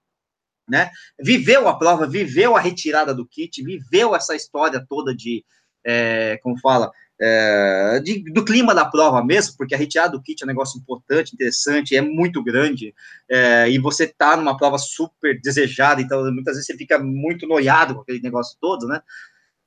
[0.68, 0.90] né?
[1.20, 5.46] Viveu a prova, viveu a retirada do kit, viveu essa história toda de,
[5.86, 10.42] é, como fala, é, de, do clima da prova mesmo, porque a retirada do kit
[10.42, 12.94] é um negócio importante, interessante, é muito grande,
[13.30, 17.96] é, e você tá numa prova super desejada, então muitas vezes você fica muito noiado
[17.96, 19.02] com aquele negócio todo, né?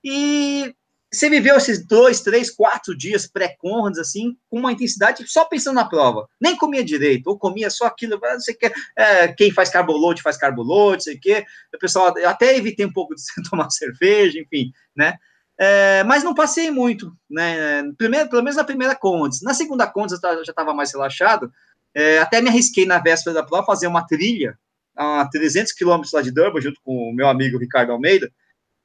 [0.05, 0.75] E
[1.11, 5.89] você viveu esses dois, três, quatro dias pré-conrads, assim, com uma intensidade só pensando na
[5.89, 6.29] prova.
[6.39, 10.23] Nem comia direito, ou comia só aquilo, não sei o que, é, quem faz carbolote
[10.23, 11.45] faz carbolote, sei o que.
[11.75, 15.15] O pessoal, até evitei um pouco de tomar cerveja, enfim, né?
[15.61, 17.83] É, mas não passei muito, né?
[17.99, 19.43] Primeiro, pelo menos na primeira Condes.
[19.43, 21.53] Na segunda Condes eu já estava mais relaxado.
[21.93, 24.57] É, até me arrisquei na véspera da prova fazer uma trilha
[24.97, 28.31] a 300 quilômetros lá de Durban, junto com o meu amigo Ricardo Almeida.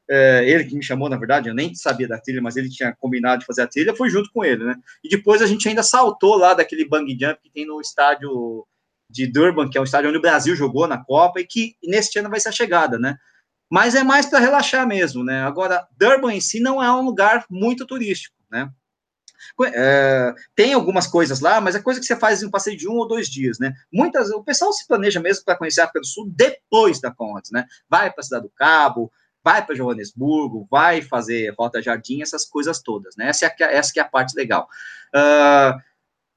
[0.09, 2.93] É, ele que me chamou, na verdade, eu nem sabia da trilha, mas ele tinha
[2.99, 4.75] combinado de fazer a trilha, fui junto com ele, né?
[5.03, 8.65] E depois a gente ainda saltou lá daquele bang jump que tem no estádio
[9.09, 12.19] de Durban, que é o estádio onde o Brasil jogou na Copa e que neste
[12.19, 13.17] ano vai ser a chegada, né?
[13.69, 15.43] Mas é mais para relaxar mesmo, né?
[15.43, 18.69] Agora, Durban em si não é um lugar muito turístico, né?
[19.73, 22.87] É, tem algumas coisas lá, mas é coisa que você faz em um passeio de
[22.87, 23.73] um ou dois dias, né?
[23.91, 27.51] Muitas, o pessoal se planeja mesmo para conhecer a África do Sul depois da Conrads,
[27.51, 27.65] né?
[27.89, 29.11] Vai para a Cidade do Cabo,
[29.43, 33.27] vai para Joanesburgo, vai fazer Rota Jardim, essas coisas todas, né?
[33.27, 34.67] Essa é essa é a parte legal.
[35.13, 35.79] Uh,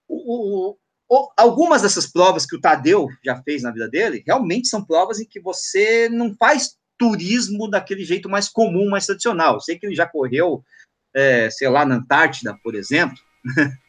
[0.09, 0.77] o,
[1.09, 5.21] o, algumas dessas provas que o Tadeu já fez na vida dele, realmente são provas
[5.21, 9.61] em que você não faz turismo daquele jeito mais comum, mais tradicional.
[9.61, 10.65] Sei que ele já correu,
[11.15, 13.19] é, sei lá, na Antártida, por exemplo.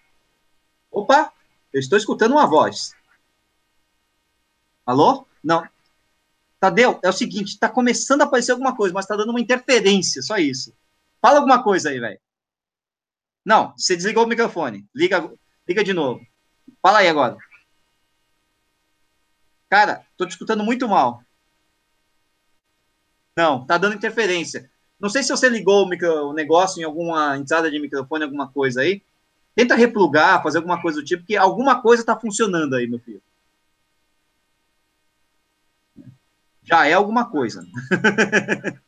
[0.91, 1.31] Opa,
[1.73, 2.93] eu estou escutando uma voz.
[4.85, 5.27] Alô?
[5.43, 5.67] Não.
[6.59, 10.21] Tadeu, é o seguinte, está começando a aparecer alguma coisa, mas está dando uma interferência,
[10.21, 10.73] só isso.
[11.21, 12.19] Fala alguma coisa aí, velho.
[13.45, 14.85] Não, você desligou o microfone.
[14.93, 15.31] Liga,
[15.67, 16.25] liga de novo.
[16.81, 17.37] Fala aí agora.
[19.69, 21.21] Cara, tô te escutando muito mal.
[23.37, 24.67] Não, tá dando interferência.
[24.99, 28.47] Não sei se você ligou o, micro, o negócio em alguma entrada de microfone, alguma
[28.47, 29.03] coisa aí.
[29.53, 33.21] Tenta replugar, fazer alguma coisa do tipo, que alguma coisa tá funcionando aí, meu filho.
[36.63, 37.63] Já é alguma coisa.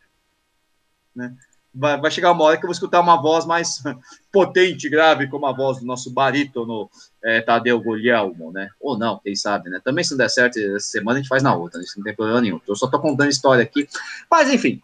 [1.15, 1.37] né?
[1.73, 3.81] Vai, vai, chegar uma hora que eu vou escutar uma voz mais
[4.31, 6.89] potente, grave, como a voz do nosso barítono
[7.23, 8.69] é, Tadeu Guglielmo, né?
[8.79, 9.79] Ou não, quem sabe, né?
[9.83, 12.15] Também se não der certo essa semana, a gente faz na outra, isso não tem
[12.15, 12.59] problema nenhum.
[12.67, 13.87] Eu só tô contando história aqui.
[14.29, 14.81] Mas, enfim,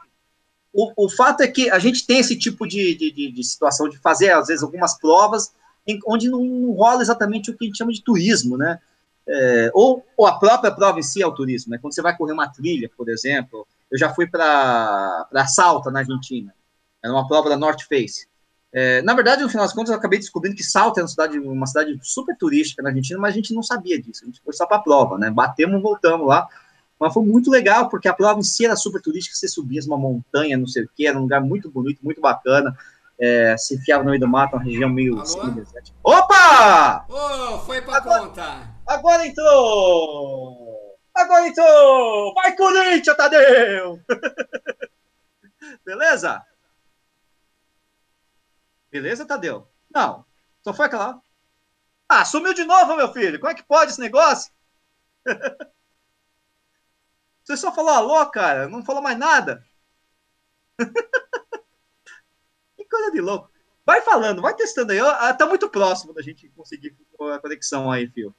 [0.73, 3.87] o, o fato é que a gente tem esse tipo de, de, de, de situação
[3.87, 5.53] de fazer, às vezes, algumas provas
[5.87, 8.79] em, onde não, não, rola exatamente o que a gente chama de turismo, né?
[9.27, 11.79] É, ou, ou a própria prova em si é o turismo, né?
[11.81, 16.53] Quando você vai correr uma trilha, por exemplo, eu já fui para Salta, na Argentina.
[17.05, 18.27] Era uma prova da North Face.
[18.73, 21.37] É, na verdade, no final das contas, eu acabei descobrindo que Salta é uma cidade,
[21.37, 24.23] uma cidade super turística na Argentina, mas a gente não sabia disso.
[24.23, 25.29] A gente foi só para a prova, né?
[25.29, 26.47] Batemos, voltamos lá.
[26.99, 29.35] Mas foi muito legal, porque a prova em si era super turística.
[29.35, 32.75] Você subia uma montanha, não sei o que, era um lugar muito bonito, muito bacana.
[33.19, 35.21] É, se enfiava no meio do mato, uma região meio.
[35.21, 35.39] Assim,
[36.03, 37.05] Opa!
[37.07, 38.67] Oh, foi para conta!
[38.87, 40.97] Agora entrou!
[41.13, 42.33] Agora entrou!
[42.33, 43.99] Vai, Corinthians, Tadeu!
[45.85, 46.41] Beleza?
[48.95, 49.67] Beleza, Tadeu?
[49.93, 50.25] Não.
[50.61, 51.21] Só foi aquela.
[52.07, 53.37] Ah, sumiu de novo, meu filho.
[53.37, 54.53] Como é que pode esse negócio?
[57.43, 58.69] Você só falou alô, cara.
[58.69, 59.61] Não falou mais nada.
[62.77, 63.51] que coisa de louco.
[63.85, 64.99] Vai falando, vai testando aí.
[65.37, 66.95] Tá muito próximo da gente conseguir
[67.33, 68.33] a conexão aí, fio.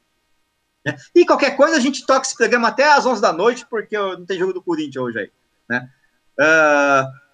[1.15, 4.25] E qualquer coisa, a gente toca esse programa até às 11 da noite, porque não
[4.25, 5.31] tem jogo do Corinthians hoje aí.
[5.69, 5.93] Né?
[6.41, 7.26] Uh,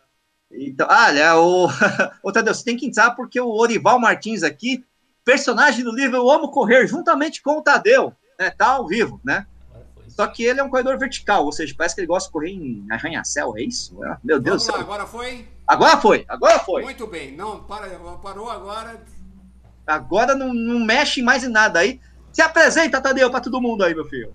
[0.52, 1.68] então, olha, o,
[2.22, 4.84] o Tadeu, você tem que entrar porque o Orival Martins aqui,
[5.24, 9.46] personagem do livro Eu Amo Correr, juntamente com o Tadeu, né, tá ao vivo, né?
[10.08, 12.50] Só que ele é um corredor vertical, ou seja, parece que ele gosta de correr
[12.50, 13.98] em arranha-céu, é isso?
[14.22, 14.74] Meu Deus do céu.
[14.74, 15.48] Lá, agora foi?
[15.66, 16.82] Agora foi, agora foi.
[16.82, 17.88] Muito bem, não, para,
[18.22, 19.02] parou agora.
[19.86, 21.98] Agora não, não mexe mais em nada aí.
[22.30, 24.34] Se apresenta, Tadeu, para todo mundo aí, meu filho.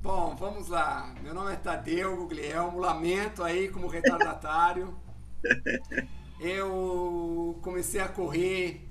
[0.00, 1.12] Bom, vamos lá.
[1.22, 4.96] Meu nome é Tadeu Guglielmo, lamento aí como retardatário.
[6.40, 8.86] eu comecei a correr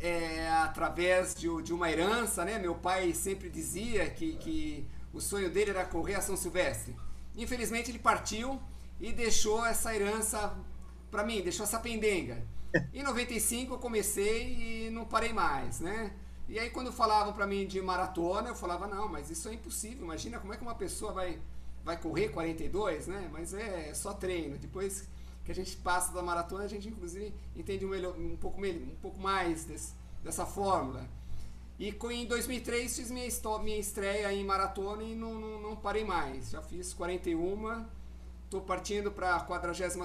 [0.00, 2.58] é, através de, de, uma herança, né?
[2.58, 6.94] Meu pai sempre dizia que, que o sonho dele era correr a São Silvestre.
[7.36, 8.60] Infelizmente ele partiu
[9.00, 10.56] e deixou essa herança
[11.10, 12.42] para mim, deixou essa pendenga.
[12.92, 16.12] Em 95 eu comecei e não parei mais, né?
[16.48, 20.04] E aí quando falavam para mim de maratona, eu falava, não, mas isso é impossível.
[20.04, 21.38] Imagina como é que uma pessoa vai,
[21.84, 23.28] vai correr 42, né?
[23.32, 24.56] Mas é só treino.
[24.58, 25.08] Depois
[25.48, 28.96] que a gente passa da maratona, a gente inclusive entende um, melhor, um, pouco, um
[29.00, 31.08] pouco mais desse, dessa fórmula.
[31.78, 33.26] E em 2003 fiz minha,
[33.62, 36.50] minha estreia em maratona e não, não, não parei mais.
[36.50, 37.86] Já fiz 41,
[38.44, 39.96] estou partindo para a 42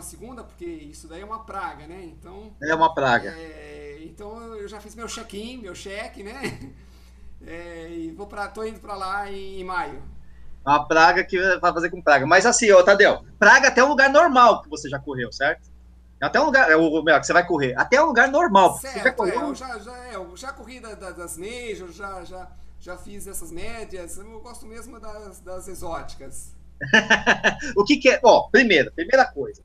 [0.47, 2.06] porque isso daí é uma praga, né?
[2.06, 3.36] Então, é uma praga.
[3.38, 6.73] É, então eu já fiz meu check-in, meu cheque, né?
[7.45, 10.01] É, e vou para, tô indo para lá em, em maio.
[10.65, 12.26] Uma praga que vai fazer com praga.
[12.26, 15.73] Mas assim, ô Tadeu, praga até um lugar normal que você já correu, certo?
[16.21, 17.78] Até um lugar, é o melhor, que você vai correr.
[17.78, 18.78] Até um lugar normal.
[18.78, 19.41] Certo, você já correu?
[19.41, 22.47] É, eu já, já, é, eu já corri da, da, das majors, já, já,
[22.80, 24.17] já fiz essas médias.
[24.17, 26.54] Eu gosto mesmo das, das exóticas.
[27.76, 28.21] o que, que é?
[28.23, 29.62] Ó, primeiro, primeira coisa.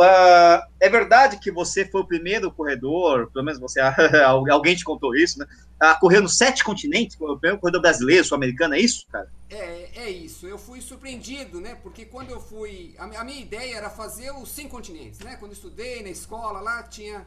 [0.00, 3.80] Uh, é verdade que você foi o primeiro corredor, pelo menos você,
[4.22, 5.46] alguém te contou isso, né?
[5.80, 9.28] A correr nos sete continentes, o primeiro corredor brasileiro, sul-americano, é isso, cara?
[9.50, 10.46] É, é isso.
[10.46, 11.76] Eu fui surpreendido, né?
[11.82, 12.94] Porque quando eu fui.
[12.96, 15.36] A, a minha ideia era fazer os cinco continentes, né?
[15.36, 17.26] Quando eu estudei na escola lá, tinha,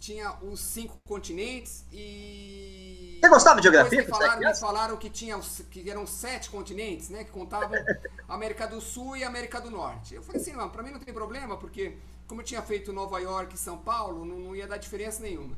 [0.00, 3.18] tinha os cinco continentes e.
[3.20, 4.08] Você gostava de geografia?
[4.08, 5.38] Falaram, me falaram que, tinha,
[5.70, 7.22] que eram sete continentes, né?
[7.22, 7.76] Que contavam
[8.26, 10.14] América do Sul e América do Norte.
[10.14, 13.18] Eu falei assim, não, pra mim não tem problema, porque como eu tinha feito Nova
[13.20, 15.54] York e São Paulo, não, não ia dar diferença nenhuma.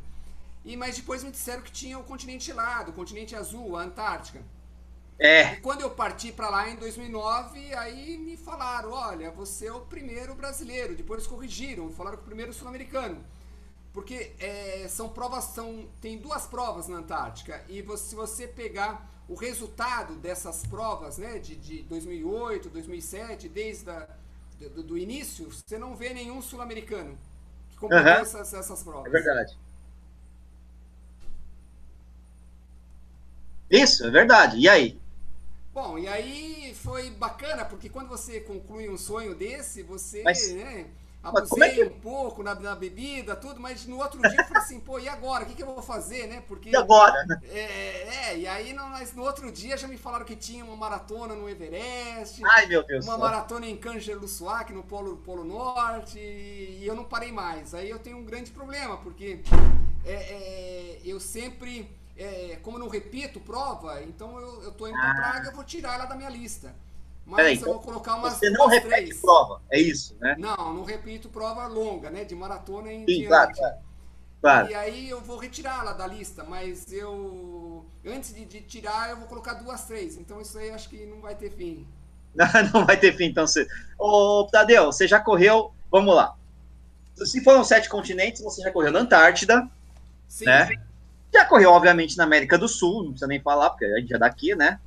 [0.64, 4.42] E, mas depois me disseram que tinha o continente gelado, o continente azul, a Antártica.
[5.20, 5.52] É.
[5.52, 9.80] E quando eu parti para lá em 2009, aí me falaram, olha, você é o
[9.82, 10.96] primeiro brasileiro.
[10.96, 13.24] Depois eles corrigiram, falaram que o primeiro sul-americano.
[13.92, 17.62] Porque é, são provas, são, tem duas provas na Antártica.
[17.68, 23.90] E você, se você pegar o resultado dessas provas, né, de, de 2008, 2007, desde
[23.90, 24.08] a,
[24.74, 27.18] do, do início, você não vê nenhum sul-americano
[27.70, 28.20] que completou uhum.
[28.20, 29.06] essas, essas provas.
[29.06, 29.58] É verdade.
[33.70, 34.58] Isso, é verdade.
[34.58, 35.00] E aí?
[35.72, 40.52] Bom, e aí foi bacana, porque quando você conclui um sonho desse, você, Mas...
[40.52, 40.86] né,
[41.22, 41.84] abusei é que...
[41.84, 45.08] um pouco na, na, bebida, tudo, mas no outro dia eu falei assim, pô, e
[45.08, 45.44] agora?
[45.44, 46.42] O que, que eu vou fazer, né?
[46.48, 46.70] Porque.
[46.70, 47.24] E agora?
[47.44, 48.82] É, é, e aí no,
[49.14, 52.42] no outro dia já me falaram que tinha uma maratona no Everest.
[52.44, 53.06] Ai, meu Deus.
[53.06, 57.74] Uma maratona em Kangerlussuaq, no Polo, Polo Norte, e eu não parei mais.
[57.74, 59.40] Aí eu tenho um grande problema, porque
[60.04, 64.98] é, é, eu sempre, é, como eu não repito prova, então eu, eu tô indo
[64.98, 65.00] ah.
[65.00, 66.74] pra Praga, eu vou tirar ela da minha lista.
[67.24, 69.20] Mas Peraí, eu vou colocar umas Você não repete três.
[69.20, 70.34] prova, é isso, né?
[70.38, 72.24] Não, não repito prova longa, né?
[72.24, 73.28] De maratona em Sim, diante.
[73.28, 73.76] Claro, claro,
[74.40, 74.70] claro.
[74.70, 77.86] E aí eu vou retirá-la da lista, mas eu.
[78.04, 80.16] Antes de, de, tirar, eu vou colocar duas, três.
[80.16, 81.86] Então isso aí eu acho que não vai ter fim.
[82.34, 83.46] Não, não vai ter fim, então.
[83.46, 83.68] Você...
[83.98, 85.70] Ô, Tadeu, você já correu.
[85.90, 86.34] Vamos lá.
[87.14, 89.68] Se foram sete continentes, você já correu na Antártida.
[90.26, 90.46] Sim.
[90.46, 90.80] Né?
[91.32, 94.18] Já correu, obviamente, na América do Sul, não precisa nem falar, porque a gente é
[94.18, 94.80] daqui, né?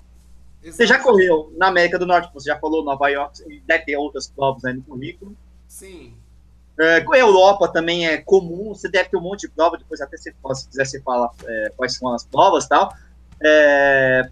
[0.66, 0.78] Exato.
[0.78, 4.28] Você já correu na América do Norte, você já falou Nova York, deve ter outras
[4.28, 5.38] provas aí no currículo.
[5.68, 6.18] Sim.
[6.80, 10.18] É, a Europa também é comum, você deve ter um monte de prova, depois até
[10.18, 12.92] se, se quiser você fala é, quais são as provas e tal.
[13.44, 14.28] É,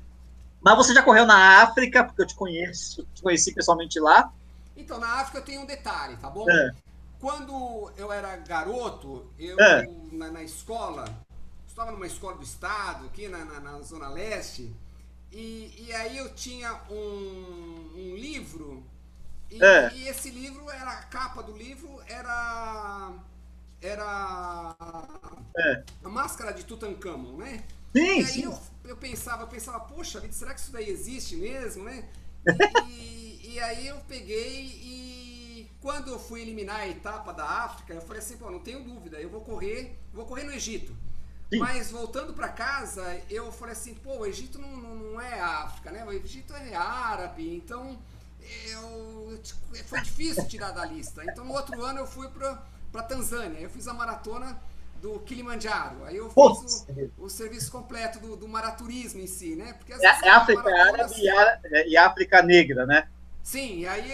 [0.60, 4.34] mas você já correu na África, porque eu te conheço, te conheci pessoalmente lá.
[4.76, 6.50] Então, na África eu tenho um detalhe, tá bom?
[6.50, 6.72] É.
[7.20, 9.88] Quando eu era garoto, eu é.
[10.12, 11.06] na, na, escola,
[11.68, 14.74] estava numa escola do estado, aqui na, na, na Zona Leste,
[15.34, 18.84] e, e aí eu tinha um, um livro,
[19.50, 19.94] e, é.
[19.94, 23.14] e, esse livro era, a capa do livro era.
[23.82, 24.76] Era.
[25.58, 25.84] É.
[26.04, 27.64] A máscara de Tutankhamon, né?
[27.92, 28.44] Sim, e aí sim.
[28.44, 32.08] Eu, eu pensava, eu pensava, poxa vida, será que isso daí existe mesmo, né?
[32.90, 38.02] E, e aí eu peguei e quando eu fui eliminar a etapa da África, eu
[38.02, 40.96] falei assim, pô, não tenho dúvida, eu vou correr, vou correr no Egito.
[41.52, 41.60] Sim.
[41.60, 45.92] Mas voltando para casa, eu falei assim, pô, o Egito não, não, não, é África,
[45.92, 46.04] né?
[46.04, 47.98] O Egito é árabe, então
[48.68, 49.40] eu,
[49.86, 51.24] foi difícil tirar da lista.
[51.24, 54.60] Então no outro ano eu fui para Tanzânia, eu fiz a maratona
[55.02, 56.06] do Kilimanjaro.
[56.06, 59.74] Aí eu fiz o, o, serviço completo do, do, maraturismo em si, né?
[59.74, 63.10] Porque é, é África árabe e, é, e África negra, né?
[63.44, 64.14] Sim, e aí,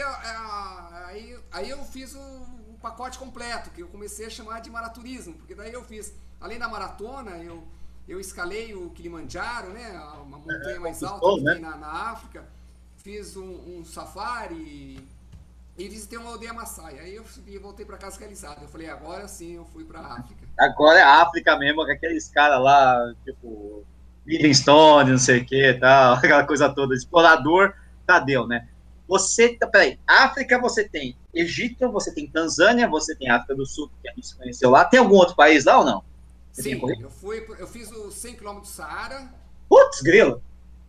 [1.06, 5.56] aí, aí eu fiz o pacote completo, que eu comecei a chamar de maraturismo, porque
[5.56, 7.64] daí eu fiz Além da maratona, eu,
[8.08, 9.90] eu escalei o Kilimanjaro, né?
[10.24, 11.56] Uma montanha é, mais alta né?
[11.56, 12.44] na, na, África.
[12.98, 15.06] Fiz um, um, safari
[15.78, 17.00] e visitei uma aldeia Maasai.
[17.00, 18.62] Aí eu subi, voltei para casa realizado.
[18.62, 20.46] Eu falei, agora sim eu fui para África.
[20.58, 23.84] Agora é África mesmo, com aqueles caras lá, tipo,
[24.26, 26.96] Livingstone, não sei o que tal, aquela coisa toda.
[26.96, 27.74] Explorador,
[28.06, 28.68] Tadeu, né?
[29.10, 34.08] Você, peraí, África você tem Egito, você tem Tanzânia, você tem África do Sul, que
[34.08, 34.86] a gente conheceu lá.
[34.86, 36.04] Tem algum outro país lá ou não?
[36.52, 39.34] Sim, eu fui, eu fiz os 100 km do Saara.
[39.68, 40.44] Putz, grilo!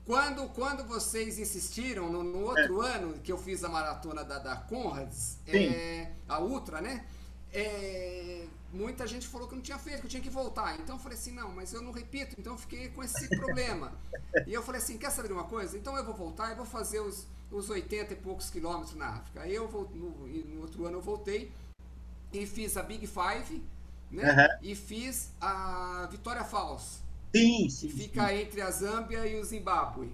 [0.04, 2.94] Quando, quando vocês insistiram, no, no outro é.
[2.94, 7.06] ano que eu fiz a maratona da, da Conrads, é, a Ultra, né?
[7.52, 10.78] É, muita gente falou que eu não tinha feito, que eu tinha que voltar.
[10.78, 13.92] Então eu falei assim, não, mas eu não repito, então eu fiquei com esse problema.
[14.46, 15.78] e eu falei assim, quer saber de uma coisa?
[15.78, 19.42] Então eu vou voltar e vou fazer os, os 80 e poucos quilômetros na África.
[19.42, 21.50] Aí eu vou, no, no outro ano eu voltei
[22.32, 23.62] e fiz a Big Five,
[24.10, 24.32] né?
[24.32, 24.68] Uhum.
[24.70, 27.02] E fiz a Vitória Falls.
[27.34, 27.88] Sim, sim.
[27.88, 28.34] Que fica sim.
[28.34, 30.12] entre a Zâmbia e o Zimbábue.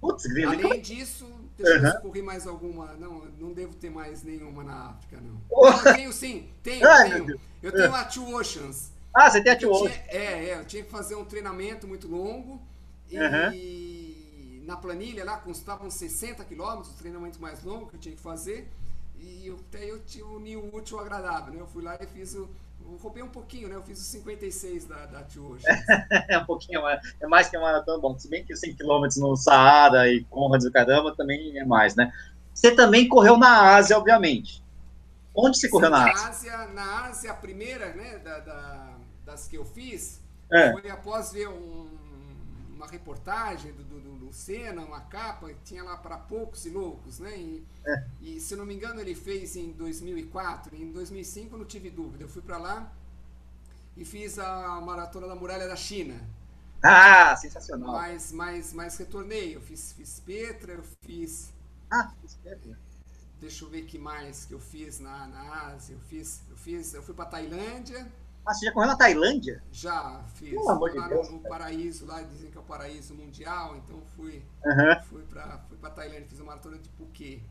[0.00, 2.94] Putz, Além disso, deixa eu ver se corri mais alguma.
[2.94, 5.40] Não, não devo ter mais nenhuma na África, não.
[5.86, 7.40] Eu tenho sim, tenho, Ai, tenho.
[7.62, 8.90] Eu tenho a Two Oceans.
[9.14, 9.94] Ah, você tem a Two Oceans.
[10.08, 12.60] É, é, eu tinha que fazer um treinamento muito longo.
[13.08, 13.52] E uhum.
[14.62, 18.70] Na planilha lá constavam 60 quilômetros, o treinamento mais longo que eu tinha que fazer.
[19.18, 21.60] E eu, até eu tinha o útil ao agradável, né?
[21.60, 22.48] Eu fui lá e fiz o.
[23.00, 23.76] Roubei um pouquinho, né?
[23.76, 25.64] Eu fiz os 56 da, da hoje.
[26.28, 28.00] é um pouquinho, é mais que uma maratona.
[28.00, 31.94] Bom, se bem que 100 km no Saara e Conrads do caramba também é mais,
[31.94, 32.12] né?
[32.52, 34.62] Você também correu na Ásia, obviamente.
[35.32, 36.66] Onde você Sim, correu na, na Ásia?
[36.74, 38.92] Na Ásia, a primeira, né, da, da
[39.24, 40.20] das que eu fiz,
[40.52, 40.72] é.
[40.72, 41.88] foi após ver um,
[42.82, 47.38] uma reportagem do, do, do Senna, uma capa, tinha lá para poucos e loucos, né?
[47.38, 48.06] E, é.
[48.20, 52.24] e, se não me engano ele fez em 2004, em 2005 eu não tive dúvida,
[52.24, 52.92] eu fui para lá
[53.96, 56.20] e fiz a maratona da muralha da China.
[56.82, 57.92] Ah, sensacional.
[57.92, 61.52] Mas, mas, mas retornei, eu fiz, fiz Petra, eu fiz.
[61.88, 62.76] Ah, fiz Petra.
[63.40, 65.94] Deixa eu ver que mais que eu fiz na, na Ásia.
[65.94, 68.10] Eu fiz, eu fiz, eu fui para Tailândia.
[68.44, 69.62] Ah, você já correu na Tailândia?
[69.70, 70.50] Já, fiz.
[70.50, 74.42] Pelo amor de Deus, no, paraíso, lá dizem que é o paraíso mundial, então fui,
[74.64, 75.02] uhum.
[75.04, 77.42] fui para fui pra Tailândia, fiz a maratona de Phuket.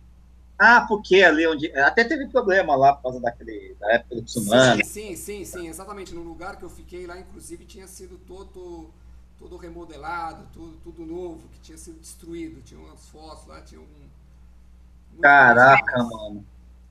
[0.64, 1.72] Ah, Phuket ali onde.
[1.78, 4.86] Até teve problema lá por causa daquele, da época do tsunami.
[4.86, 6.14] Sim, sim, sim, sim, exatamente.
[6.14, 8.92] No lugar que eu fiquei lá, inclusive, tinha sido todo,
[9.40, 12.62] todo remodelado, tudo, tudo novo, que tinha sido destruído.
[12.62, 15.20] Tinha umas fotos lá, tinha um.
[15.20, 16.46] Caraca, mano.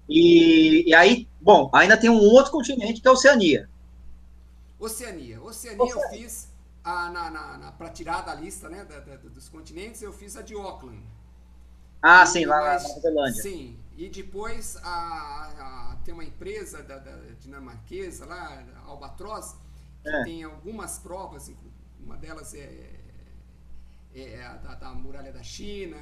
[0.08, 3.69] E, e aí, bom, ainda tem um outro continente que é a Oceania.
[4.80, 5.40] Oceania.
[5.40, 5.92] Oceania, Oceania.
[5.92, 6.48] eu fiz
[6.82, 10.36] a, na, na, na para tirar da lista né, da, da, dos continentes, eu fiz
[10.36, 11.04] a de Auckland.
[12.02, 13.42] Ah, e, sim, lá na Nova Zelândia.
[13.42, 19.54] Sim, e depois a, a, tem uma empresa da, da dinamarquesa lá, Albatross,
[20.02, 20.24] que é.
[20.24, 21.52] tem algumas provas,
[21.98, 22.98] uma delas é,
[24.14, 25.98] é a da, da, muralha da China,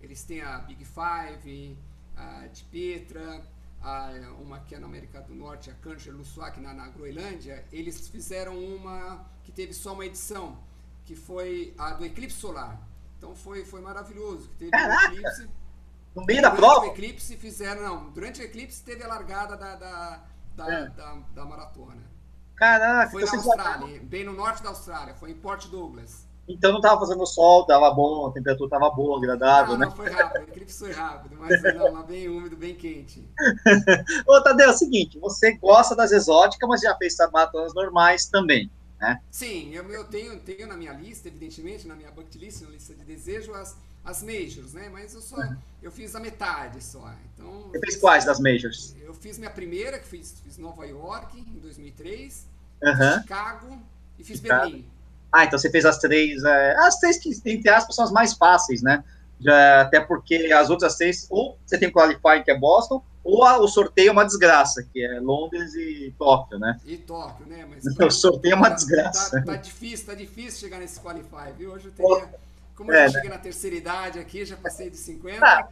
[0.00, 1.78] eles têm a Big Five,
[2.14, 3.42] a de Petra,
[3.82, 8.08] a, uma que é na América do Norte, a Kancher Luswak, na, na Groenlândia, eles
[8.08, 10.58] fizeram uma que teve só uma edição,
[11.04, 12.80] que foi a do eclipse solar.
[13.16, 14.48] Então foi, foi maravilhoso.
[14.50, 15.08] Que teve Caraca!
[15.08, 15.50] Um eclipse,
[16.14, 16.80] no meio da prova?
[16.80, 20.24] Durante o eclipse fizeram, não, durante o eclipse teve a largada da, da,
[20.56, 20.88] da, é.
[20.90, 22.02] da, da maratona.
[22.56, 23.10] Caraca!
[23.10, 26.28] Foi na Austrália, bem no norte da Austrália, foi em Port Douglas.
[26.52, 29.86] Então não tava fazendo sol, tava bom, a temperatura tava boa, agradável, não, né?
[29.86, 33.24] Não, foi rápido, o eclipse foi rápido, mas não, lá bem úmido, bem quente.
[34.26, 38.70] Ô, Tadeu, é o seguinte, você gosta das exóticas, mas já fez maratonas normais também,
[38.98, 39.20] né?
[39.30, 42.94] Sim, eu, eu tenho, tenho na minha lista, evidentemente, na minha bucket list, na lista
[42.94, 44.88] de desejo, as, as majors, né?
[44.90, 45.56] Mas eu só, é.
[45.82, 47.12] eu fiz a metade só.
[47.32, 48.96] Então, Você fez quais das majors?
[49.00, 52.46] Eu fiz minha primeira, que fiz, fiz Nova York, em 2003,
[52.82, 53.20] uhum.
[53.22, 53.78] Chicago
[54.18, 54.70] e fiz Chicago.
[54.70, 54.99] Berlim.
[55.32, 58.34] Ah, então você fez as três, é, as três que, entre aspas, são as mais
[58.34, 59.04] fáceis, né?
[59.40, 63.44] Já, até porque as outras três, ou você tem o qualifying, que é Boston, ou
[63.44, 66.78] a, o sorteio é uma desgraça, que é Londres e Tóquio, né?
[66.84, 67.66] E Tóquio, né?
[67.68, 69.40] Mas o sorteio é uma desgraça.
[69.40, 71.72] Tá, tá, difícil, tá difícil chegar nesse qualify, viu?
[71.72, 72.28] Hoje eu teria,
[72.74, 73.36] como é, eu já cheguei né?
[73.36, 75.68] na terceira idade aqui, já passei de 50, ah,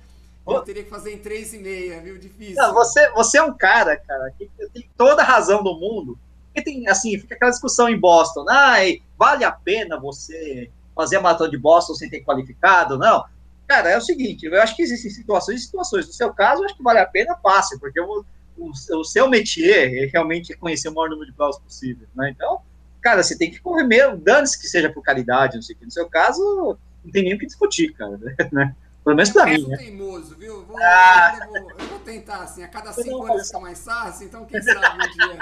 [0.46, 2.18] eu teria que fazer em 3,5, viu?
[2.18, 2.54] Difícil.
[2.54, 6.18] Não, você, você é um cara, cara, que tem toda a razão do mundo
[6.58, 11.20] porque tem, assim, fica aquela discussão em Boston, ai, vale a pena você fazer a
[11.20, 12.98] maratona de Boston sem ter qualificado?
[12.98, 13.24] Não.
[13.66, 16.06] Cara, é o seguinte, eu acho que existem situações e situações.
[16.06, 18.24] No seu caso, eu acho que vale a pena, passe, porque o,
[18.56, 22.30] o, o seu métier é realmente conhecer o maior número de provas possível, né?
[22.30, 22.60] Então,
[23.00, 25.84] cara, você tem que correr mesmo, dane-se que seja por caridade, não sei o que.
[25.84, 28.18] No seu caso, não tem nem o que discutir, cara,
[28.50, 28.74] né?
[29.08, 29.62] Pelo menos pra mim.
[29.62, 29.76] Eu né?
[29.78, 30.62] teimoso, viu?
[30.66, 31.38] Vou, ah.
[31.40, 34.60] eu, vou, eu, vou, tentar, assim, a cada cinco anos fica mais fácil, então quem
[34.60, 35.38] sabe um dia.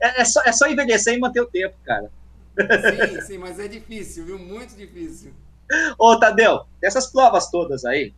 [0.00, 2.10] É, é, só, é só envelhecer e manter o tempo, cara.
[2.56, 4.38] Sim, sim, mas é difícil, viu?
[4.38, 5.34] Muito difícil.
[5.98, 8.14] Ô, Tadeu, dessas provas todas aí,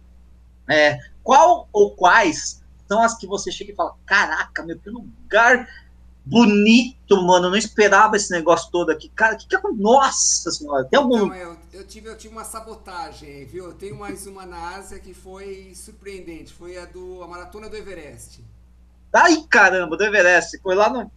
[0.70, 5.68] é, qual ou quais são as que você chega e fala: caraca, meu, que lugar
[6.29, 7.47] bonito, mano.
[7.47, 9.09] Eu não esperava esse negócio todo aqui.
[9.09, 9.83] Cara, que que aconteceu?
[9.83, 11.26] Nossa senhora, tem algum.
[11.26, 13.64] Então, eu, eu, tive, eu tive uma sabotagem, viu?
[13.64, 16.53] Eu tenho mais uma na Ásia que foi surpreendente.
[16.53, 18.45] Foi a do a Maratona do Everest.
[19.12, 20.59] Ai, caramba, do Everest.
[20.61, 21.11] Foi lá no.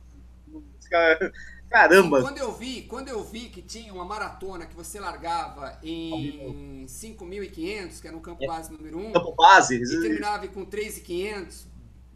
[1.69, 2.21] Caramba!
[2.21, 8.01] quando eu vi, quando eu vi que tinha uma maratona que você largava em 5.500,
[8.01, 8.47] que era no campo é.
[8.47, 11.63] base número 1, campo base, e terminava com 3.500,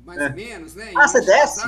[0.03, 0.27] mais é.
[0.27, 0.91] ou menos, né?
[0.97, 1.65] Ah, você desce?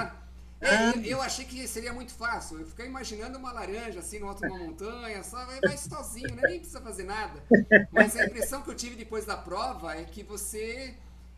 [0.59, 0.93] É, ah.
[1.05, 2.59] eu achei que seria muito fácil.
[2.59, 6.41] Eu fiquei imaginando uma laranja assim no alto de uma montanha, só vai, sozinho, né?
[6.43, 7.43] nem precisa fazer nada.
[7.91, 10.95] Mas a impressão que eu tive depois da prova é que você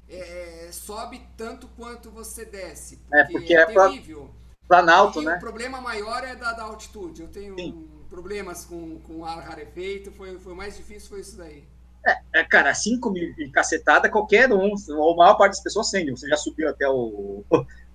[0.09, 2.97] é, sobe tanto quanto você desce.
[2.97, 4.29] Porque é, porque é, é terrível.
[4.67, 5.35] Planalto, e né?
[5.35, 7.21] O problema maior é da, da altitude.
[7.21, 7.89] Eu tenho Sim.
[8.09, 11.67] problemas com, com ar rarefeito, foi, foi mais difícil, foi isso daí.
[12.05, 15.89] É, é, cara, 5 mil e cacetada, qualquer um, ou a maior parte das pessoas
[15.89, 16.11] sente.
[16.11, 17.43] Você já subiu até o,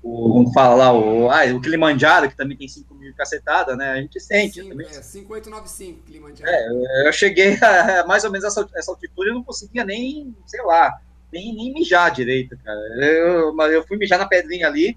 [0.05, 3.93] o, como fala lá, o, ah, o Kilimanjaro, que também tem 5 mil cacetada, né?
[3.93, 4.63] A gente sente.
[4.63, 4.87] Sim, também.
[4.87, 6.51] É, 5895 Kilimanjaro.
[6.51, 10.63] É, eu cheguei a mais ou menos essa, essa altitude e não conseguia nem, sei
[10.63, 11.01] lá,
[11.33, 12.79] nem, nem mijar direito, cara.
[13.03, 14.95] Eu, eu fui mijar na pedrinha ali.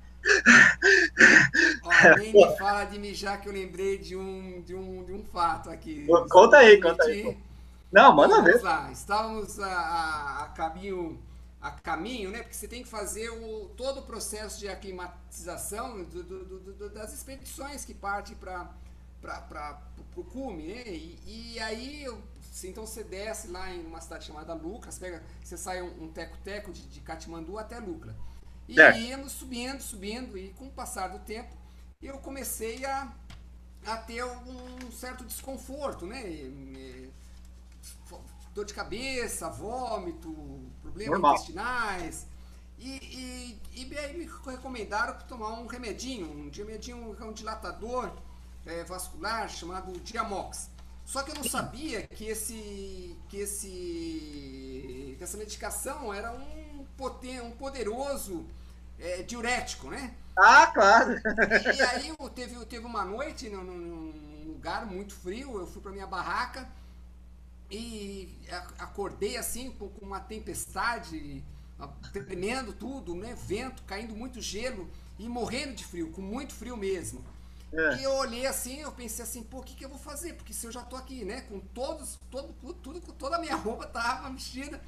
[1.84, 5.24] Ó, nem me fala de mijar que eu lembrei de um, de um, de um
[5.24, 6.06] fato aqui.
[6.30, 7.38] Conta aí, conta aí.
[7.90, 8.62] Não, manda ver.
[8.92, 11.18] Estávamos a, a, a caminho
[11.62, 12.40] a caminho, né?
[12.44, 17.14] Porque você tem que fazer o, todo o processo de aclimatização do, do, do, das
[17.14, 18.72] expedições que partem para
[20.16, 20.84] o cume, né?
[20.88, 22.06] E, e aí,
[22.64, 26.84] então você desce lá em uma cidade chamada Lucas, pega, você sai um teco-teco de,
[26.88, 28.16] de Katmandu até Lucra.
[28.68, 29.00] E é.
[29.00, 31.56] íamos subindo, subindo, e com o passar do tempo,
[32.02, 33.12] eu comecei a,
[33.86, 36.30] a ter um certo desconforto, né?
[36.30, 37.12] E,
[38.58, 40.34] dor de cabeça, vômito,
[40.82, 41.36] problemas Normal.
[41.36, 42.26] intestinais.
[42.80, 48.12] E, e, e, aí me recomendaram tomar um remedinho, um remedinho, um dilatador
[48.66, 50.70] é, vascular chamado Diamox.
[51.06, 57.42] Só que eu não sabia que esse, que esse, que essa medicação era um, poten,
[57.42, 58.46] um poderoso
[59.00, 60.16] é, diurético, né?
[60.36, 61.14] Ah, claro.
[61.76, 65.92] E, aí eu teve, teve uma noite num, num lugar muito frio, eu fui para
[65.92, 66.68] minha barraca
[67.70, 68.38] e
[68.80, 71.44] acordei assim com uma tempestade
[72.12, 73.36] tremendo tudo, né?
[73.36, 74.90] Vento, caindo muito gelo
[75.20, 77.24] e morrendo de frio, com muito frio mesmo.
[77.72, 77.98] É.
[77.98, 80.34] E eu olhei assim, eu pensei assim, pô, o que, que eu vou fazer?
[80.34, 83.56] Porque se eu já tô aqui, né, com todos, todo, tudo, com toda a minha
[83.58, 84.82] roupa tava mexida,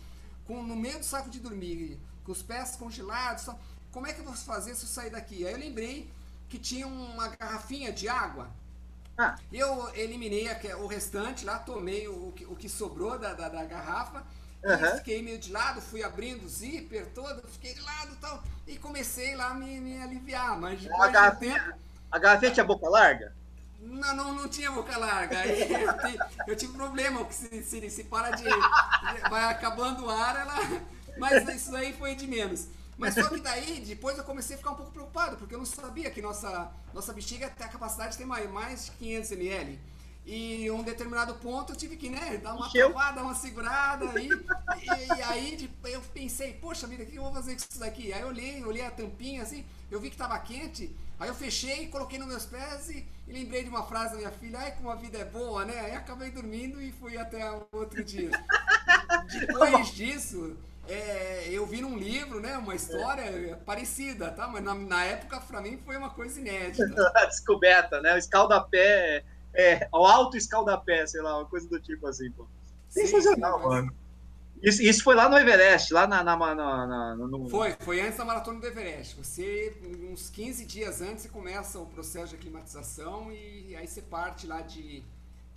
[0.45, 3.47] com, no meio do saco de dormir, com os pés congelados,
[3.91, 5.45] como é que eu vou fazer se eu sair daqui?
[5.45, 6.09] Aí eu lembrei
[6.47, 8.49] que tinha uma garrafinha de água.
[9.19, 9.35] Ah.
[9.51, 10.47] Eu eliminei
[10.79, 14.25] o restante lá, tomei o, o que sobrou da, da, da garrafa
[14.63, 14.97] Uhum.
[14.97, 18.43] fiquei meio de lado, fui abrindo o zíper todo, fiquei de lado e tal.
[18.67, 20.59] E comecei lá a me, me aliviar.
[20.59, 21.79] Mas depois a garrafinha, de tempo.
[22.11, 23.33] A garrafinha tinha boca larga?
[23.79, 25.45] Não, não, não tinha boca larga.
[25.47, 28.43] Eu, tive, eu tive problema, porque se, se, se para de.
[29.29, 30.55] Vai acabando o ar, ela.
[31.17, 32.67] Mas isso aí foi de menos.
[32.99, 35.65] Mas só que daí, depois eu comecei a ficar um pouco preocupado, porque eu não
[35.65, 39.79] sabia que nossa, nossa bexiga tem a capacidade de ter mais, mais de 500 ml.
[40.25, 44.21] E um determinado ponto eu tive que, né, dar uma travada, uma segurada.
[44.21, 47.79] E, e, e, aí eu pensei, poxa vida, o que eu vou fazer com isso
[47.79, 48.11] daqui?
[48.11, 50.93] Aí eu olhei, olhei a tampinha assim, eu vi que estava quente.
[51.17, 54.31] Aí eu fechei, coloquei nos meus pés e, e, lembrei de uma frase da minha
[54.31, 55.79] filha, ai como a vida é boa, né?
[55.79, 58.29] Aí acabei dormindo e fui até o outro dia.
[59.39, 60.57] Depois disso,
[60.89, 63.55] é, eu vi num livro, né, uma história é.
[63.55, 64.47] parecida, tá?
[64.47, 66.85] Mas na, na época, para mim, foi uma coisa inédita.
[67.27, 68.15] Descoberta, né?
[68.15, 69.23] O escaldapé
[69.53, 72.47] é, ao alto escaldapé, sei lá, uma coisa do tipo assim, pô.
[72.87, 73.93] Sensacional, mano.
[74.61, 77.47] Isso, isso foi lá no Everest, lá na, na, na, na no...
[77.49, 79.15] Foi, foi antes da maratona do Everest.
[79.15, 79.73] Você,
[80.11, 84.59] uns 15 dias antes, você começa o processo de aclimatização e aí você parte lá
[84.61, 85.01] de,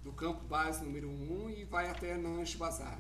[0.05, 2.97] do campo base número 1 e vai até Nanche Bazar.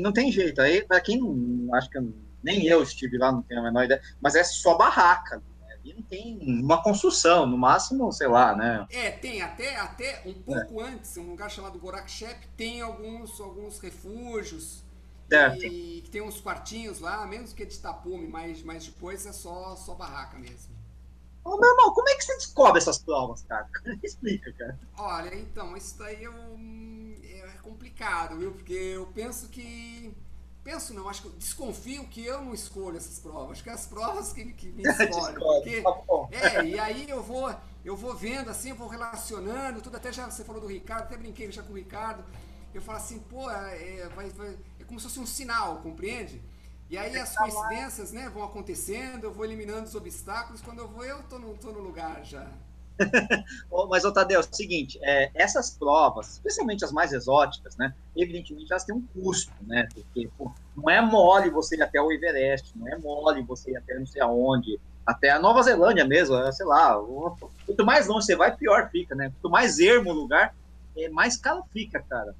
[0.00, 0.60] Não tem jeito.
[0.60, 1.74] Aí, pra quem não.
[1.74, 1.98] Acho que
[2.42, 5.42] nem eu estive lá, não tenho a menor ideia, mas é só barraca.
[5.84, 8.86] E não tem uma construção, no máximo, sei lá, né?
[8.90, 10.88] É, tem até, até um pouco é.
[10.88, 14.82] antes, um lugar chamado Gorakshep, tem alguns, alguns refúgios.
[15.28, 15.64] Certo.
[15.64, 19.94] E tem uns quartinhos lá, menos que de tapume, mas, mas depois é só, só
[19.94, 20.74] barraca mesmo.
[21.44, 23.68] Ô, meu irmão, como é que você descobre essas provas, cara?
[24.02, 24.78] Explica, cara.
[24.96, 26.30] Olha, então, isso daí é, é
[27.64, 28.52] complicado, viu?
[28.52, 30.14] Porque eu penso que
[30.62, 33.72] penso não, acho que eu desconfio que eu não escolho essas provas, acho que é
[33.72, 35.34] as provas que, que me escolhem.
[35.34, 35.92] porque, tá
[36.30, 37.54] é, e aí eu vou,
[37.84, 41.18] eu vou vendo assim, eu vou relacionando, tudo, até já você falou do Ricardo, até
[41.18, 42.24] brinquei já com o Ricardo,
[42.72, 46.42] eu falo assim, pô, é, é vai, vai, é como se fosse um sinal, compreende?
[46.88, 51.04] E aí as coincidências né, vão acontecendo, eu vou eliminando os obstáculos, quando eu vou,
[51.04, 52.50] eu tô no, tô no lugar já.
[53.88, 58.84] Mas, Otadeu, é o seguinte, é, essas provas, especialmente as mais exóticas, né, evidentemente elas
[58.84, 62.88] têm um custo, né, porque pô, não é mole você ir até o Everest, não
[62.88, 66.66] é mole você ir até não sei aonde, até a Nova Zelândia mesmo, é, sei
[66.66, 66.96] lá,
[67.66, 70.54] quanto mais longe você vai, pior fica, né, quanto mais ermo o lugar,
[70.96, 72.34] é, mais caro fica, cara.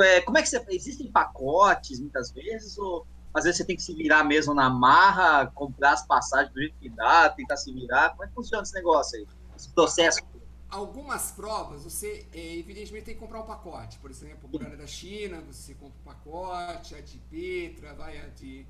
[0.00, 3.82] É, como é que você, existem pacotes, muitas vezes, ou às vezes você tem que
[3.82, 8.10] se virar mesmo na marra, comprar as passagens do jeito que dá, tentar se virar,
[8.10, 9.26] como é que funciona esse negócio aí?
[9.62, 10.20] Esse processo?
[10.68, 13.98] Algumas provas, você é, evidentemente tem que comprar um pacote.
[13.98, 18.26] Por exemplo, a Muralha da China, você compra um pacote, a de Petra, vai a
[18.28, 18.64] de.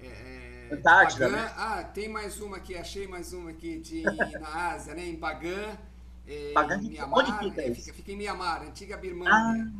[0.00, 1.52] É, é Antártida, né?
[1.56, 5.06] Ah, tem mais uma aqui, achei mais uma aqui de, na Ásia, né?
[5.06, 5.78] Em Bagan.
[6.26, 9.72] É, Bagan, em Mianmar, onde fica, é, fica, fica, em Mianmar, antiga Birmania.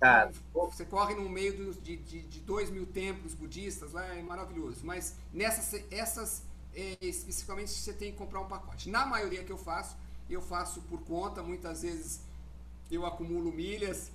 [0.00, 0.28] Ah.
[0.28, 4.80] Então, você corre no meio de, de, de dois mil templos budistas lá, é maravilhoso.
[4.84, 6.42] Mas nessas essas
[6.74, 8.88] é, especificamente você tem que comprar um pacote.
[8.88, 9.96] Na maioria que eu faço,
[10.28, 12.20] eu faço por conta, muitas vezes
[12.90, 14.10] eu acumulo milhas,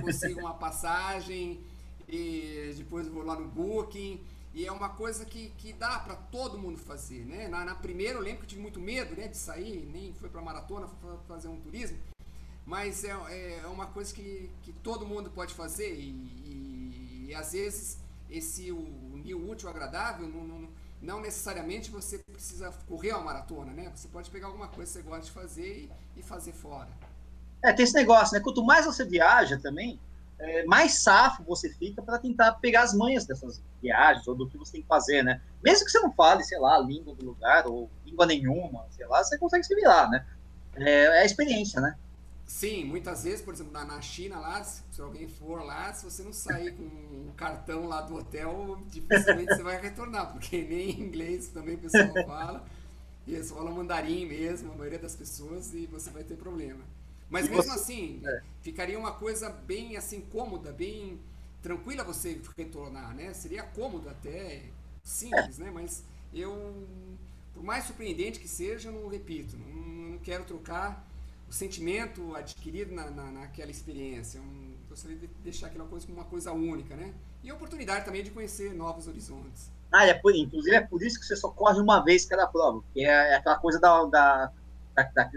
[0.00, 1.60] consigo uma passagem
[2.08, 4.20] e depois vou lá no Booking.
[4.54, 7.46] E é uma coisa que, que dá para todo mundo fazer, né?
[7.46, 10.30] Na, na, primeira eu lembro que eu tive muito medo, né, de sair, nem foi
[10.30, 11.98] para maratona, foi fazer um turismo.
[12.64, 17.34] Mas é, é, é, uma coisa que, que todo mundo pode fazer e, e, e
[17.34, 17.98] às vezes
[18.30, 20.65] esse o, o útil agradável não, não
[21.00, 23.90] não necessariamente você precisa correr uma maratona, né?
[23.94, 26.88] Você pode pegar alguma coisa que você gosta de fazer e, e fazer fora.
[27.62, 28.40] É, tem esse negócio, né?
[28.42, 29.98] Quanto mais você viaja também,
[30.38, 34.58] é, mais safo você fica para tentar pegar as manhas dessas viagens ou do que
[34.58, 35.40] você tem que fazer, né?
[35.64, 39.06] Mesmo que você não fale, sei lá, a língua do lugar ou língua nenhuma, sei
[39.06, 40.26] lá, você consegue se virar, né?
[40.76, 41.96] É, é a experiência, né?
[42.46, 46.32] Sim, muitas vezes, por exemplo, na, China lá, se alguém for lá, se você não
[46.32, 51.74] sair com um cartão lá do hotel, dificilmente você vai retornar, porque nem inglês também
[51.74, 52.64] o pessoal fala,
[53.26, 56.84] e eles falam mandarim mesmo, a maioria das pessoas, e você vai ter problema.
[57.28, 58.42] Mas mesmo assim, é.
[58.62, 61.18] ficaria uma coisa bem assim cômoda, bem
[61.60, 63.34] tranquila você retornar, né?
[63.34, 64.62] Seria cômodo até,
[65.02, 65.68] simples, né?
[65.72, 66.86] Mas eu,
[67.52, 69.66] por mais surpreendente que seja, não repito, não,
[70.12, 71.05] não quero trocar
[71.48, 74.40] o sentimento adquirido na, na, naquela experiência.
[74.40, 77.12] Um, gostaria de deixar aquela coisa como uma coisa única, né?
[77.42, 79.70] E a oportunidade também de conhecer novos horizontes.
[79.92, 82.80] Ah, é por, inclusive é por isso que você só corre uma vez cada prova,
[82.80, 84.52] porque é, é aquela coisa da, da,
[84.94, 85.30] da, da,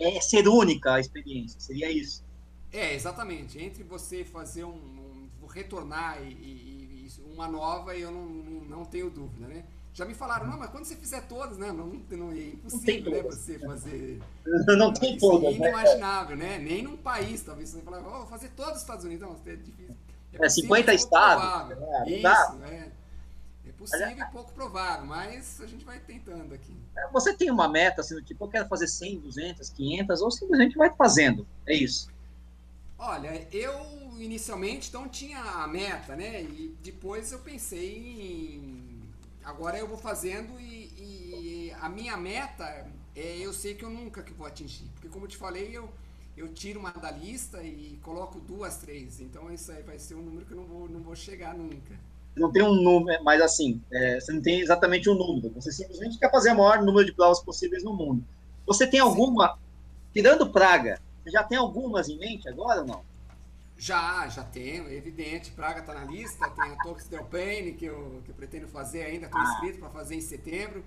[0.00, 2.24] é ser única a experiência, seria isso.
[2.72, 3.58] É, exatamente.
[3.58, 8.84] Entre você fazer um, um retornar e, e, e, uma nova, eu não, não, não,
[8.84, 9.64] tenho dúvida, né?
[9.92, 11.72] Já me falaram, não, mas quando você fizer todas, né?
[11.72, 13.22] Não, não, é impossível, né?
[13.22, 14.22] Você fazer.
[14.78, 15.48] Não tem todas.
[15.48, 16.58] É inimaginável, né?
[16.58, 19.28] Nem num país, talvez você falar, oh, vou fazer todos os Estados Unidos.
[19.28, 19.96] Não, é difícil.
[20.32, 21.76] É, é 50 estados.
[22.06, 22.88] É, Isso, é.
[23.66, 26.74] É possível e pouco provável, mas a gente vai tentando aqui.
[27.12, 30.76] Você tem uma meta, assim, do tipo, eu quero fazer 100, 200, 500, ou simplesmente
[30.76, 31.46] vai fazendo.
[31.66, 32.08] É isso.
[32.98, 36.42] Olha, eu inicialmente então tinha a meta, né?
[36.42, 38.79] E depois eu pensei em.
[39.50, 42.86] Agora eu vou fazendo e, e a minha meta
[43.16, 44.84] é eu sei que eu nunca que vou atingir.
[44.94, 45.90] Porque como eu te falei, eu,
[46.36, 49.20] eu tiro uma da lista e coloco duas, três.
[49.20, 51.98] Então isso aí vai ser um número que eu não vou, não vou chegar nunca.
[52.36, 55.52] Não tem um número, mas assim, é, você não tem exatamente um número.
[55.56, 58.24] Você simplesmente quer fazer o maior número de provas possíveis no mundo.
[58.66, 59.58] Você tem alguma,
[60.14, 63.02] tirando Praga, você já tem algumas em mente agora ou não?
[63.80, 65.50] Já, já tenho, é evidente.
[65.52, 69.04] Praga está na lista, tem o Tox Del Pain, que eu, que eu pretendo fazer
[69.04, 69.44] ainda, estou ah.
[69.44, 70.84] inscrito para fazer em setembro.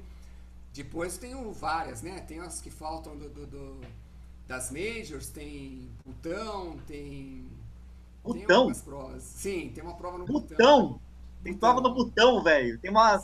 [0.72, 2.20] Depois tenho várias, né?
[2.20, 3.82] Tem as que faltam do, do, do
[4.48, 7.48] das Majors, tem Butão, tem.
[8.24, 8.72] Butão?
[8.72, 9.24] Tem provas.
[9.24, 10.56] Sim, tem uma prova no Butão.
[10.56, 11.02] Butão?
[11.44, 12.78] Tem prova no Butão, velho.
[12.78, 13.20] Tem uma.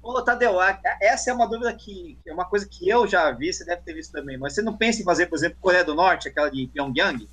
[0.00, 0.58] Ô, Tadeu,
[1.02, 3.94] essa é uma dúvida que é uma coisa que eu já vi, você deve ter
[3.94, 6.68] visto também, mas você não pensa em fazer, por exemplo, Coreia do Norte, aquela de
[6.68, 7.28] Pyongyang?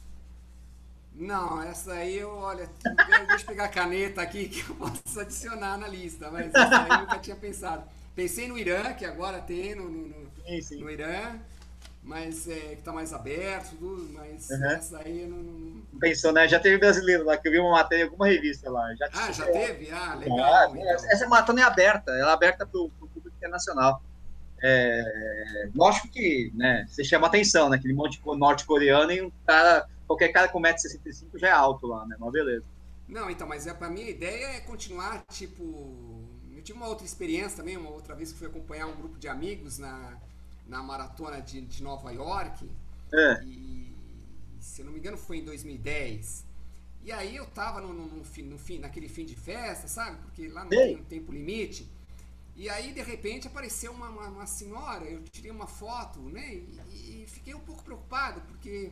[1.16, 2.68] Não, essa aí eu, olha,
[3.28, 6.89] deixa eu pegar a caneta aqui que eu posso adicionar na lista, mas essa aí
[6.89, 7.84] eu nunca tinha pensado.
[8.16, 10.80] Pensei no Irã, que agora tem no, no, no, sim, sim.
[10.82, 11.39] no Irã,
[12.03, 14.66] mas é, que está mais aberto, tudo, mas uhum.
[14.66, 16.47] essa aí eu não, não, Pensou, né?
[16.47, 18.93] Já teve brasileiro lá, que eu vi uma matéria em alguma revista lá.
[18.95, 19.89] Já ah, já teve?
[19.91, 20.39] Ah, legal.
[20.39, 21.11] Ah, então.
[21.11, 24.03] Essa maratona é aberta, ela é aberta para o público internacional.
[24.61, 27.78] É, lógico que né, você chama atenção, né?
[27.78, 32.16] Aquele monte norte-coreano e um cara, qualquer cara com 1,65m já é alto lá, né?
[32.20, 32.66] Mas beleza.
[33.07, 35.64] Não, então, mas é, a minha ideia é continuar, tipo.
[36.55, 39.28] Eu tive uma outra experiência também, uma outra vez que fui acompanhar um grupo de
[39.28, 40.18] amigos na,
[40.66, 42.70] na maratona de, de Nova York.
[43.11, 43.43] É.
[43.43, 43.93] E,
[44.59, 46.45] se eu não me engano, foi em 2010.
[47.03, 50.18] E aí eu tava no, no, no, fim, no fim, naquele fim de festa, sabe?
[50.22, 50.93] Porque lá não Ei.
[50.93, 51.91] tem um tempo limite.
[52.55, 56.53] E aí, de repente, apareceu uma, uma, uma senhora, eu tirei uma foto, né?
[56.53, 58.91] E, e, fiquei um pouco preocupado, porque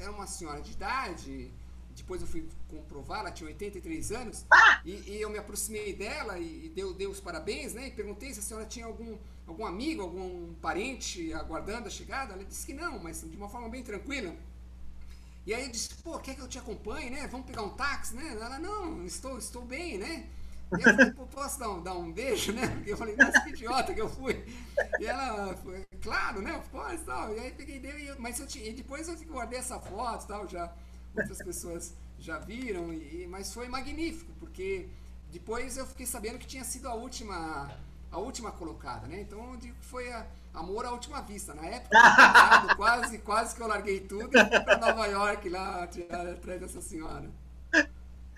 [0.00, 1.50] era uma senhora de idade,
[1.94, 4.80] depois eu fui comprovar, ela tinha 83 anos, ah!
[4.84, 7.88] e, e, eu me aproximei dela e, e deu, deu os parabéns, né?
[7.88, 12.34] E perguntei se a senhora tinha algum, algum amigo, algum parente aguardando a chegada.
[12.34, 14.34] Ela disse que não, mas de uma forma bem tranquila.
[15.46, 17.26] E aí eu disse, pô, quer que eu te acompanhe, né?
[17.26, 18.36] Vamos pegar um táxi, né?
[18.40, 20.28] Ela, não, estou, estou bem, né?
[20.72, 22.66] E eu falei, pô, posso dar um, dar um beijo, né?
[22.66, 24.44] Porque eu falei, nossa, que idiota que eu fui.
[25.00, 26.62] E ela, foi, claro, né?
[26.70, 27.34] Pode, tal.
[27.34, 30.72] E aí peguei dele, mas eu tinha, e depois eu guardei essa foto tal, já
[31.16, 34.88] outras pessoas já viram, e, mas foi magnífico, porque
[35.30, 37.70] depois eu fiquei sabendo que tinha sido a última
[38.10, 39.20] a última colocada, né?
[39.20, 41.54] Então eu digo que foi a, amor à última vista.
[41.54, 41.96] Na época,
[42.76, 47.30] quase, quase que eu larguei tudo e fui para Nova York lá atrás dessa senhora.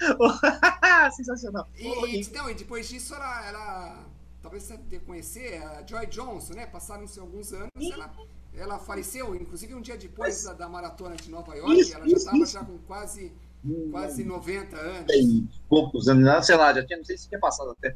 [1.17, 1.69] Sensacional.
[1.77, 4.07] E, e, então, e depois disso, ela, ela
[4.43, 6.67] talvez você deve conhecer, a Joy Johnson, né?
[6.67, 8.11] Passaram-se alguns anos, ela,
[8.55, 12.17] ela faleceu, inclusive um dia depois da, da maratona de Nova York, isso, ela já
[12.17, 13.33] estava já com quase,
[13.91, 15.07] quase 90 anos.
[15.07, 17.95] Tem poucos anos, sei lá, já tinha, não sei se tinha passado até.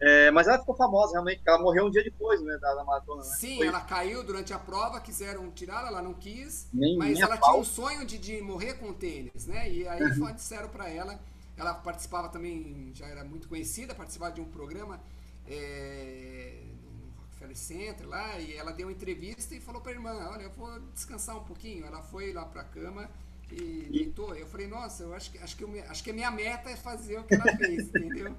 [0.00, 2.84] É, mas ela ficou famosa, realmente, porque ela morreu um dia depois né, da, da
[2.84, 3.22] maratona.
[3.22, 3.28] Né?
[3.28, 3.68] Sim, Foi...
[3.68, 7.50] ela caiu durante a prova, quiseram tirá-la, ela não quis, Nem mas ela pau.
[7.50, 9.70] tinha um sonho de, de morrer com tênis, né?
[9.70, 10.32] E aí uhum.
[10.32, 11.18] disseram para ela
[11.56, 15.00] ela participava também, já era muito conhecida, participava de um programa
[15.46, 20.28] é, no Rockefeller Center lá, e ela deu uma entrevista e falou para a irmã,
[20.30, 21.86] olha, eu vou descansar um pouquinho.
[21.86, 23.08] Ela foi lá para a cama
[23.50, 24.34] e deitou.
[24.34, 26.76] Eu falei, nossa, eu acho que, acho, que eu, acho que a minha meta é
[26.76, 28.34] fazer o que ela fez, entendeu?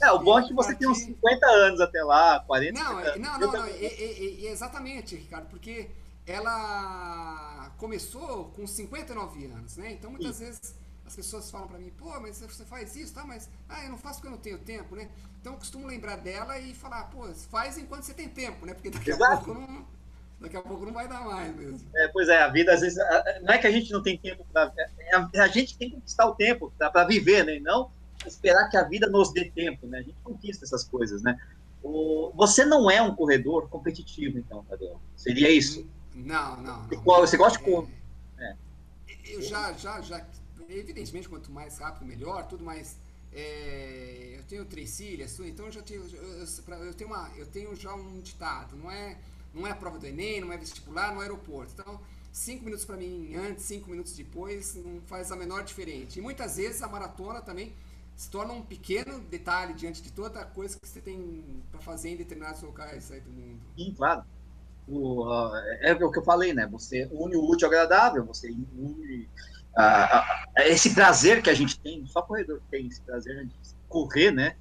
[0.00, 0.80] É, o bom é que você partir...
[0.80, 3.20] tem uns 50 anos até lá, 40 Não, anos.
[3.20, 5.90] não, não, não, e, e, e, exatamente, Ricardo, porque
[6.26, 9.92] ela começou com 59 anos, né?
[9.92, 10.46] Então muitas Sim.
[10.46, 10.74] vezes
[11.06, 13.24] as pessoas falam para mim, pô, mas você faz isso, tá?
[13.24, 15.08] Mas, ah, eu não faço porque eu não tenho tempo, né?
[15.40, 18.74] Então eu costumo lembrar dela e falar, pô, faz enquanto você tem tempo, né?
[18.74, 19.32] Porque daqui Exato.
[19.32, 19.86] a pouco não,
[20.40, 21.86] daqui a pouco não vai dar mais mesmo.
[21.94, 22.98] É, pois é, a vida às vezes,
[23.42, 25.96] não é que a gente não tem tempo para, é, a, a, gente tem que
[25.96, 27.58] conquistar o tempo para viver, né?
[27.60, 27.90] Não
[28.26, 29.98] esperar que a vida nos dê tempo, né?
[29.98, 31.38] A gente conquista essas coisas, né?
[31.82, 34.98] O, você não é um corredor competitivo, então, Tadeu?
[35.14, 35.86] Seria isso?
[36.14, 36.86] Não, não.
[36.86, 37.04] não.
[37.20, 37.70] Você gosta de...
[38.38, 38.56] É, é.
[39.26, 40.24] Eu já, já, já
[40.68, 42.96] evidentemente, quanto mais rápido, melhor, tudo mais.
[43.34, 46.46] é, eu tenho três filhas, então eu já tenho, eu,
[46.84, 49.18] eu, tenho uma, eu tenho já um ditado, não é,
[49.52, 51.72] não é prova do Enem, não é vestibular, no é aeroporto.
[51.76, 52.00] Então,
[52.32, 56.18] cinco minutos para mim antes, cinco minutos depois, não faz a menor diferença.
[56.18, 57.72] E muitas vezes a maratona também
[58.16, 62.10] se torna um pequeno detalhe diante de toda a coisa que você tem para fazer
[62.10, 63.60] em determinados locais aí do mundo.
[63.76, 64.24] Sim, claro.
[64.86, 66.66] O, uh, é o que eu falei, né?
[66.68, 69.28] Você une o útil ao agradável, você une
[69.76, 73.54] uh, uh, esse prazer que a gente tem, só corredor tem esse prazer de
[73.88, 74.56] correr, né?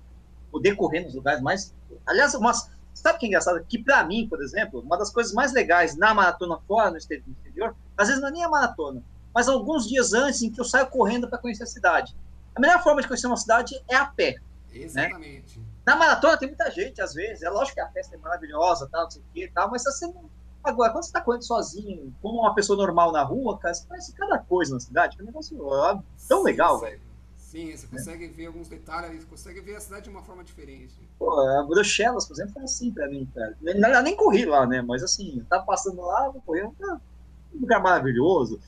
[0.52, 1.74] Poder correr nos lugares mais.
[2.06, 3.64] Aliás, umas, sabe o que é engraçado?
[3.68, 7.76] Que para mim, por exemplo, uma das coisas mais legais na maratona fora, no exterior,
[7.98, 9.02] às vezes não é nem a maratona,
[9.34, 12.16] mas alguns dias antes em que eu saio correndo para conhecer a cidade.
[12.56, 14.36] A melhor forma de conhecer uma cidade é a pé.
[14.72, 14.80] Né?
[14.82, 15.60] Exatamente.
[15.60, 15.66] Né?
[15.86, 17.44] Na maratona tem muita gente, às vezes.
[17.44, 20.08] É lógico que a festa é maravilhosa, tal, não sei o quê, tal, mas você
[20.08, 20.30] não...
[20.64, 24.14] Agora, quando você está correndo sozinho, como uma pessoa normal na rua, cara, você conhece
[24.14, 27.02] cada coisa na cidade, que é um negócio ó, tão sim, legal, velho.
[27.38, 28.28] Sim, você consegue é.
[28.30, 30.96] ver alguns detalhes, consegue ver a cidade de uma forma diferente.
[31.20, 33.58] Pô, a Bruxelas, por exemplo, foi assim pra mim, cara.
[33.62, 34.82] Eu nem corri lá, né?
[34.82, 38.60] Mas assim, eu tava passando lá, vou correr, um lugar maravilhoso,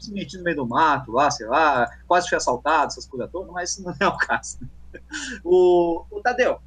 [0.00, 3.50] se meti no meio do mato lá, sei lá, quase fui assaltado, essas coisas todas,
[3.52, 4.58] mas isso não é o caso.
[5.42, 6.60] O, o Tadeu,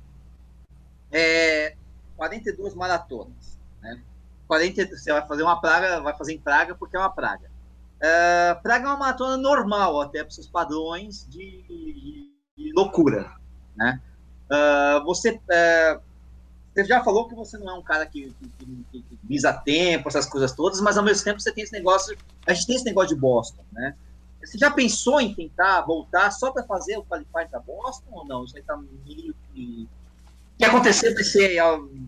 [1.11, 1.75] é,
[2.15, 4.01] 42 maratonas, né?
[4.47, 7.49] 40, você vai fazer uma praga, vai fazer em Praga porque é uma praga.
[7.99, 13.31] É, praga é uma maratona normal, até para seus padrões de, de, de loucura,
[13.75, 14.01] né?
[14.49, 16.01] Uh, você, uh,
[16.73, 20.07] você já falou que você não é um cara que, que, que, que, visa tempo,
[20.07, 22.85] essas coisas todas, mas ao mesmo tempo você tem esse negócio, a gente tem esse
[22.85, 23.95] negócio de Boston, né?
[24.43, 28.45] Você já pensou em tentar voltar só para fazer o qualify da Boston ou não?
[28.45, 29.89] Isso aí tá meio que.
[30.53, 31.59] O que acontecer vai ser,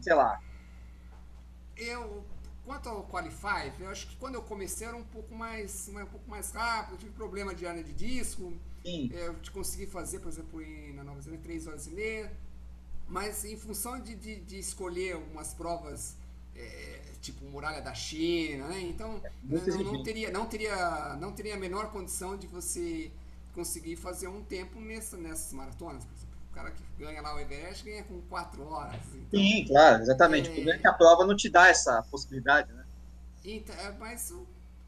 [0.01, 0.39] sei lá.
[1.75, 2.23] Eu,
[2.69, 6.29] quanto ao Qualify, eu acho que quando eu comecei era um pouco mais, um pouco
[6.29, 8.53] mais rápido, eu tive problema de hernia de disco.
[8.85, 9.09] Sim.
[9.11, 10.61] É, eu consegui fazer, por exemplo,
[10.93, 12.31] na Nova Zelândia, 3 horas e meia.
[13.07, 16.15] Mas em função de, de, de escolher algumas provas
[16.55, 18.81] é, tipo muralha da China, né?
[18.81, 23.09] Então não, não, teria, não teria, não teria a menor condição de você
[23.55, 26.05] conseguir fazer um tempo nessa, nessas maratonas.
[26.05, 28.99] Por exemplo, o cara que ganha lá o Everest ganha com quatro horas.
[29.13, 30.49] Então, Sim, claro, exatamente.
[30.49, 32.85] É, o problema é que a prova não te dá essa possibilidade, né?
[33.45, 34.33] Então, é, mas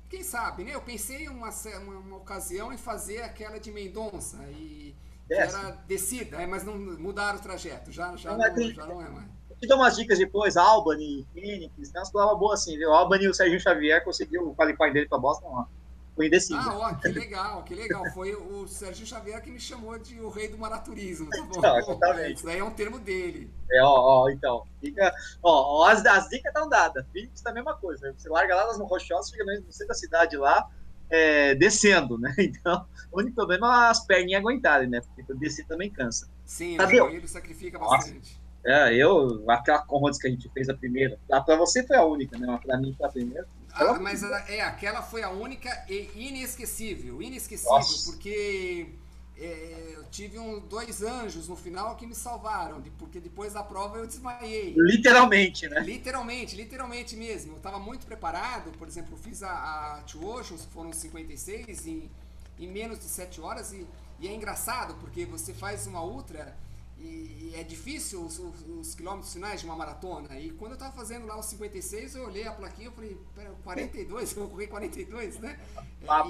[0.09, 0.76] quem sabe, né?
[0.76, 4.93] Eu pensei uma, uma, uma ocasião em fazer aquela de Mendonça e
[5.30, 9.09] era descida, é, mas não mudaram o trajeto, já, já, não, não, já não é
[9.09, 9.28] mais.
[9.62, 12.91] te dou umas dicas depois, Albany, Phoenix, tem umas provas boas assim, viu?
[12.91, 15.68] Albany e o Serginho Xavier conseguiu o qualify dele para Boston lá.
[16.16, 16.59] Foi indeciso.
[16.59, 18.05] Ah, ó, que legal, que legal.
[18.14, 21.62] Foi o Serginho Xavier que me chamou de o rei do maraturismo, tá bom?
[21.62, 22.36] Não, exatamente.
[22.36, 23.49] Isso daí é um termo dele.
[23.72, 24.66] É, ó, ó então.
[24.82, 27.05] Fica, ó, as, as dicas estão dadas.
[27.14, 28.14] Phoenix tá a mesma coisa.
[28.18, 30.70] Você larga lá nas rochosas, fica no centro da cidade lá,
[31.09, 32.34] é, descendo, né?
[32.39, 35.01] Então, o único problema é as perninhas aguentarem, né?
[35.01, 36.28] Porque descer também cansa.
[36.45, 38.39] Sim, o joelho sacrifica bastante.
[38.64, 42.38] É, eu, aquela Conrads que a gente fez a primeira, para você foi a única,
[42.38, 42.59] né?
[42.64, 43.47] Para mim foi a primeira.
[43.74, 47.22] Ah, mas é, aquela foi a única e inesquecível.
[47.22, 48.12] Inesquecível, Nossa.
[48.12, 48.90] porque
[49.38, 53.98] é, eu tive um, dois anjos no final que me salvaram, porque depois da prova
[53.98, 54.76] eu desmaiei.
[54.78, 55.80] Literalmente, né?
[55.82, 57.54] Literalmente, literalmente mesmo.
[57.54, 59.50] Eu estava muito preparado, por exemplo, eu fiz a,
[59.96, 62.12] a Two Oceans, foram 56 em,
[62.60, 63.88] em menos de 7 horas, e,
[64.20, 66.56] e é engraçado, porque você faz uma ultra
[67.02, 70.39] e, e é difícil os, os, os, quilômetros finais de uma maratona.
[70.39, 73.52] E quando eu estava fazendo lá os 56, eu olhei a plaquinha e falei, pera,
[73.64, 74.38] 42?
[74.38, 75.60] Eu correr 42, né?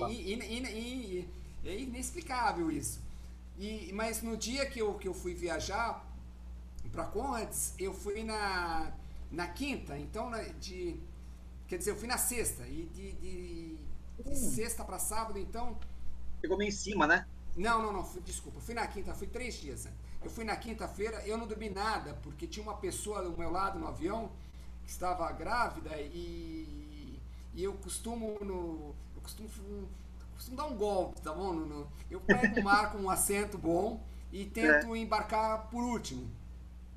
[0.09, 1.29] E, e, e,
[1.65, 3.01] é inexplicável isso.
[3.59, 6.05] E, mas no dia que eu, que eu fui viajar
[6.91, 8.91] para Conrads, eu fui na,
[9.31, 10.99] na quinta, então na, de,
[11.67, 13.75] quer dizer, eu fui na sexta, e de, de,
[14.23, 14.35] de hum.
[14.35, 15.77] sexta para sábado, então.
[16.41, 17.27] Pegou meio em cima, né?
[17.55, 19.85] Não, não, não, fui, desculpa, fui na quinta, fui três dias.
[19.85, 19.91] Né?
[20.23, 23.79] Eu fui na quinta-feira, eu não dormi nada, porque tinha uma pessoa do meu lado
[23.79, 24.31] no avião
[24.83, 27.19] que estava grávida e,
[27.53, 29.49] e eu costumo no, eu costumo
[30.41, 31.53] costumo dar um golpe, tá bom?
[31.53, 34.01] No, eu pego, marco um assento bom
[34.31, 34.99] e tento é.
[34.99, 36.29] embarcar por último.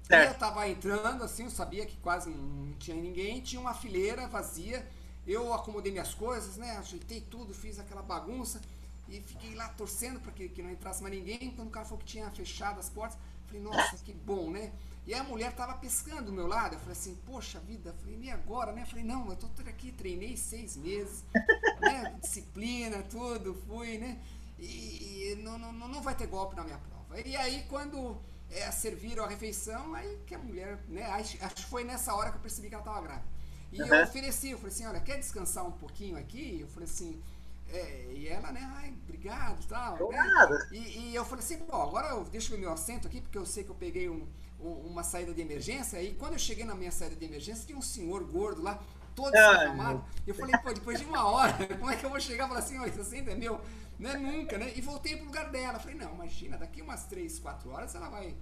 [0.09, 0.29] É.
[0.29, 4.87] eu tava entrando, assim, eu sabia que quase não tinha ninguém, tinha uma fileira vazia.
[5.27, 6.77] Eu acomodei minhas coisas, né?
[6.77, 8.61] Ajeitei tudo, fiz aquela bagunça
[9.09, 11.51] e fiquei lá torcendo para que, que não entrasse mais ninguém.
[11.51, 14.73] Quando o cara falou que tinha fechado as portas, falei, nossa, que bom, né?
[15.07, 16.75] E a mulher tava pescando do meu lado.
[16.75, 18.83] Eu falei assim, poxa vida, eu falei, e agora, né?
[18.83, 21.25] Eu falei, não, eu tô aqui, treinei seis meses,
[21.81, 22.17] né?
[22.21, 24.21] Disciplina, tudo, fui, né?
[24.59, 27.21] E, e não, não, não vai ter golpe na minha prova.
[27.21, 28.17] E aí, quando
[28.51, 31.05] é, serviram a refeição, aí que a mulher, né?
[31.05, 33.35] Acho, acho que foi nessa hora que eu percebi que ela tava grávida.
[33.73, 33.89] E uhum.
[33.89, 36.61] eu ofereci, eu falei assim, olha, quer descansar um pouquinho aqui?
[36.61, 37.21] Eu falei assim,
[37.69, 40.01] É, e ela, né, ai, obrigado tal.
[40.01, 40.51] Obrigado.
[40.51, 40.69] Né?
[40.73, 43.47] E, e, eu falei assim, bom, agora eu deixo o meu assento aqui, porque eu
[43.47, 44.27] sei que eu peguei um,
[44.61, 46.03] um, uma saída de emergência.
[46.03, 48.79] E quando eu cheguei na minha saída de emergência, tinha um senhor gordo lá,
[49.15, 50.05] todo escamado.
[50.27, 52.61] Eu falei, pô, depois de uma hora, como é que eu vou chegar e falar
[52.61, 52.93] assim, olha,
[53.31, 53.61] é meu?
[53.99, 54.73] Não é nunca, né?
[54.75, 55.79] E voltei pro lugar dela.
[55.79, 58.35] Falei, não, imagina, daqui umas 3, 4 horas ela vai.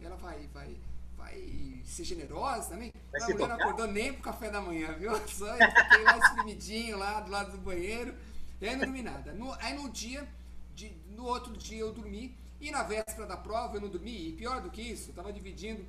[0.00, 0.76] Ela vai, vai,
[1.16, 2.92] vai ser generosa também.
[3.10, 5.10] Vai a mulher não acordou nem pro café da manhã, viu?
[5.28, 8.14] Só eu fiquei lá espremidinho lá do lado do banheiro.
[8.60, 9.32] E aí não dormi nada.
[9.32, 10.28] No, aí no dia,
[10.74, 12.34] de, no outro dia eu dormi.
[12.60, 14.28] E na véspera da prova eu não dormi.
[14.28, 15.84] E pior do que isso, eu tava dividindo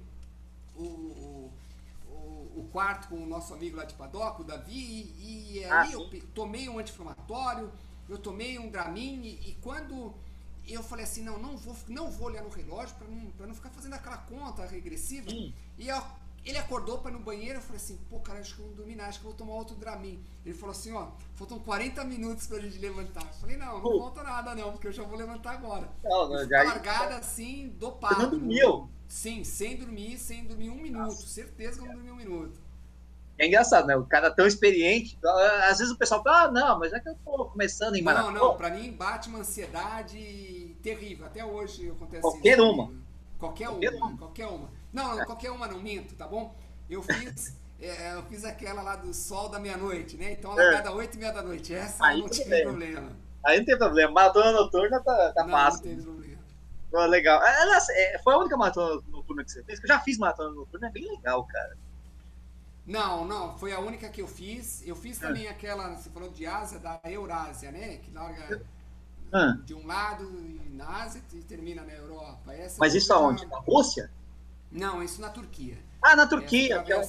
[0.76, 1.54] o, o,
[2.08, 4.74] o, o quarto com o nosso amigo lá de Padoca, o Davi.
[4.74, 7.72] E, e aí ah, eu tomei um anti-inflamatório,
[8.08, 9.22] eu tomei um Dramin.
[9.24, 10.14] E, e quando
[10.68, 13.72] eu falei assim, não, não vou, não vou olhar no relógio para não, não ficar
[13.72, 15.30] fazendo aquela conta regressiva.
[15.30, 15.54] Sim.
[15.78, 16.02] E eu
[16.50, 18.74] ele acordou para ir no banheiro, eu falei assim, pô, cara, acho que eu não
[18.74, 20.24] dormi nada, acho que eu vou tomar outro Dramin.
[20.46, 23.26] Ele falou assim, ó, faltam 40 minutos pra gente levantar.
[23.26, 25.90] Eu falei, não, não falta nada não, porque eu já vou levantar agora.
[26.04, 26.64] Não, não, já...
[26.64, 28.16] largada assim, dopado.
[28.16, 28.90] Você não dormiu?
[29.08, 31.06] Sim, sem dormir, sem dormir um minuto.
[31.06, 31.28] Nossa.
[31.28, 32.60] Certeza que eu não dormi um minuto.
[33.40, 33.96] É engraçado, né?
[33.96, 35.18] O cara tão experiente.
[35.70, 38.38] Às vezes o pessoal fala, ah, não, mas é que eu tô começando em maratona.
[38.38, 41.26] Não, não, pra mim bate uma ansiedade terrível.
[41.26, 42.70] Até hoje acontece Qualquer isso.
[42.70, 42.92] uma.
[43.40, 44.79] Qualquer, qualquer uma, uma, qualquer uma.
[44.92, 46.56] Não, não, qualquer uma não minto, tá bom?
[46.90, 50.32] Eu fiz, é, eu fiz aquela lá do sol da meia-noite, né?
[50.34, 50.74] Então ela é.
[50.74, 51.74] cada oito e meia da noite.
[51.74, 53.12] Essa Aí não tem problema.
[53.46, 54.12] Aí não tem problema.
[54.12, 55.86] Maratona noturna tá, tá não, fácil.
[55.86, 56.40] Não tem problema.
[56.92, 57.40] Pô, legal.
[57.42, 59.80] Aliás, é, foi a única maratona noturna que você fez?
[59.82, 61.78] Eu já fiz maratona noturna, é bem legal, cara.
[62.86, 64.82] Não, não, foi a única que eu fiz.
[64.86, 65.50] Eu fiz também é.
[65.52, 67.98] aquela, você falou de Ásia, da Eurásia, né?
[67.98, 68.62] Que larga
[69.32, 69.58] ah.
[69.64, 70.28] de um lado
[70.72, 72.52] na Ásia e termina na Europa.
[72.52, 73.46] Essa Mas isso aonde?
[73.46, 74.12] Na Rússia?
[74.72, 75.78] Não, isso na Turquia.
[76.02, 76.84] Ah, na Turquia.
[76.84, 77.04] Que é o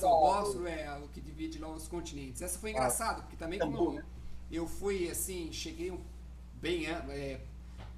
[0.66, 2.42] é o que divide lá os continentes.
[2.42, 4.04] Essa foi engraçado, porque também como eu, né?
[4.50, 5.92] eu fui assim, cheguei
[6.60, 7.40] bem, é,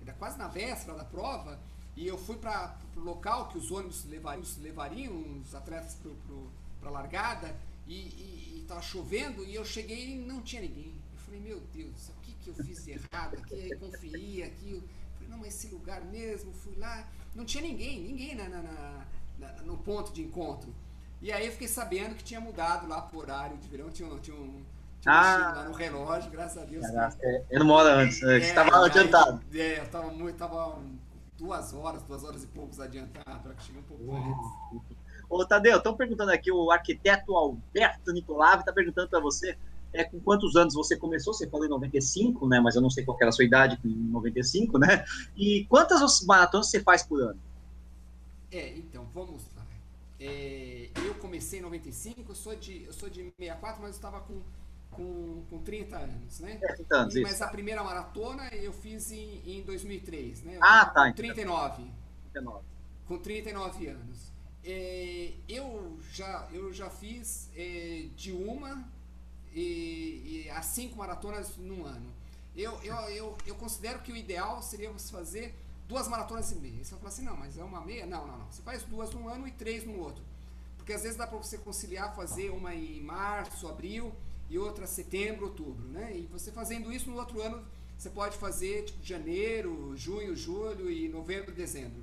[0.06, 1.58] é, quase na véspera da prova,
[1.96, 5.96] e eu fui para o local que os ônibus levariam, levariam os atletas
[6.80, 7.56] para a largada,
[7.86, 10.94] e estava chovendo, e eu cheguei e não tinha ninguém.
[11.12, 13.36] Eu falei, meu Deus, o que, que eu fiz de errado?
[13.38, 14.72] Aqui, aí conferi, aqui.
[14.72, 14.82] Eu
[15.14, 19.06] falei, não, mas esse lugar mesmo, fui lá, não tinha ninguém, ninguém na, na, na
[19.64, 20.74] no ponto de encontro.
[21.20, 24.36] E aí eu fiquei sabendo que tinha mudado lá pro horário de verão, tinha, tinha
[24.36, 24.62] um.
[25.00, 26.86] Tinha ah, lá no relógio, graças a Deus.
[26.86, 28.40] Caraca, é, eu não moro antes, né?
[28.40, 29.40] você estava é, adiantado.
[29.52, 30.78] É, eu estava muito, tava
[31.36, 34.32] duas horas, duas horas e poucos adiantado, para que cheguei um pouco uhum.
[34.32, 34.96] antes.
[35.28, 39.56] Ô, Tadeu, estão perguntando aqui, o arquiteto Alberto Nicolave está perguntando para você
[39.92, 41.34] é, com quantos anos você começou?
[41.34, 42.60] Você falou em 95, né?
[42.60, 45.04] Mas eu não sei qual era a sua idade em 95, né?
[45.36, 47.38] E quantas maratonas você faz por ano?
[48.52, 49.66] É, então, vamos lá.
[50.20, 54.20] É, eu comecei em 95, eu sou de, eu sou de 64, mas eu estava
[54.20, 54.40] com,
[54.90, 56.60] com, com 30 anos, né?
[56.62, 60.56] É, 30 anos, mas a primeira maratona eu fiz em, em 2003, né?
[60.56, 61.08] Eu ah, tá.
[61.08, 61.90] Com 39.
[62.32, 62.64] 39.
[63.08, 64.32] Com 39 anos.
[64.64, 68.86] É, eu, já, eu já fiz é, de uma
[69.54, 72.12] e, e as cinco maratonas num ano.
[72.54, 75.54] Eu, eu, eu, eu considero que o ideal seria você fazer
[75.92, 76.82] duas maratonas e meia.
[76.82, 78.06] Você vai falar assim, não, mas é uma meia?
[78.06, 78.50] Não, não, não.
[78.50, 80.24] Você faz duas num ano e três no outro.
[80.78, 84.12] Porque às vezes dá para você conciliar, fazer uma em março, abril
[84.48, 86.16] e outra setembro, outubro, né?
[86.16, 87.62] E você fazendo isso no outro ano,
[87.96, 92.02] você pode fazer tipo janeiro, junho, julho e novembro, dezembro.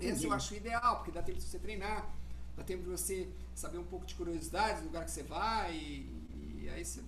[0.00, 2.08] Esse eu acho ideal, porque dá tempo de você treinar,
[2.56, 6.62] dá tempo de você saber um pouco de curiosidade do lugar que você vai e,
[6.62, 7.02] e aí você,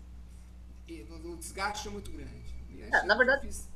[0.88, 2.50] e, o desgaste é muito grande.
[2.80, 3.69] É, na verdade, fiz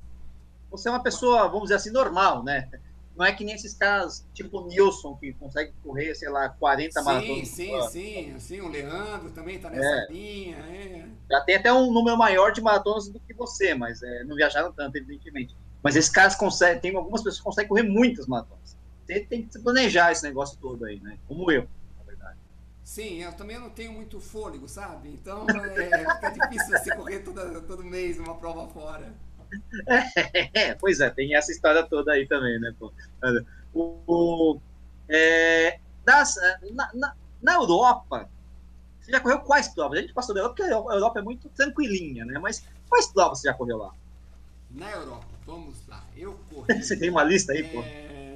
[0.76, 2.68] você é uma pessoa, vamos dizer assim, normal, né?
[3.16, 6.98] Não é que nem esses caras, tipo o Nilson, que consegue correr, sei lá, 40
[6.98, 7.48] sim, maratonas.
[7.48, 8.60] Sim, sim, sim.
[8.60, 10.12] O Leandro também tá nessa é.
[10.12, 10.56] linha.
[10.56, 11.04] É.
[11.30, 14.72] Já tem até um número maior de maratonas do que você, mas é, não viajaram
[14.72, 15.56] tanto, evidentemente.
[15.80, 18.76] Mas esses caras conseguem, tem algumas pessoas que conseguem correr muitas maratonas.
[19.06, 21.16] Você tem que planejar esse negócio todo aí, né?
[21.28, 21.68] Como eu,
[21.98, 22.38] na verdade.
[22.82, 25.10] Sim, eu também não tenho muito fôlego, sabe?
[25.10, 29.14] Então é, fica difícil você correr toda, todo mês uma prova fora.
[30.54, 32.74] É, pois é, tem essa história toda aí também, né?
[32.78, 32.92] Pô?
[33.72, 34.60] O, o
[35.08, 36.36] é, das,
[36.72, 38.28] na, na, na, Europa,
[39.00, 39.98] você já correu quais provas?
[39.98, 42.38] A gente passou da Europa, porque a Europa é muito tranquilinha, né?
[42.38, 43.94] Mas quais provas você já correu lá?
[44.70, 46.04] Na Europa, vamos lá.
[46.16, 46.82] Eu corri.
[46.82, 47.82] você tem uma lista aí, é, pô?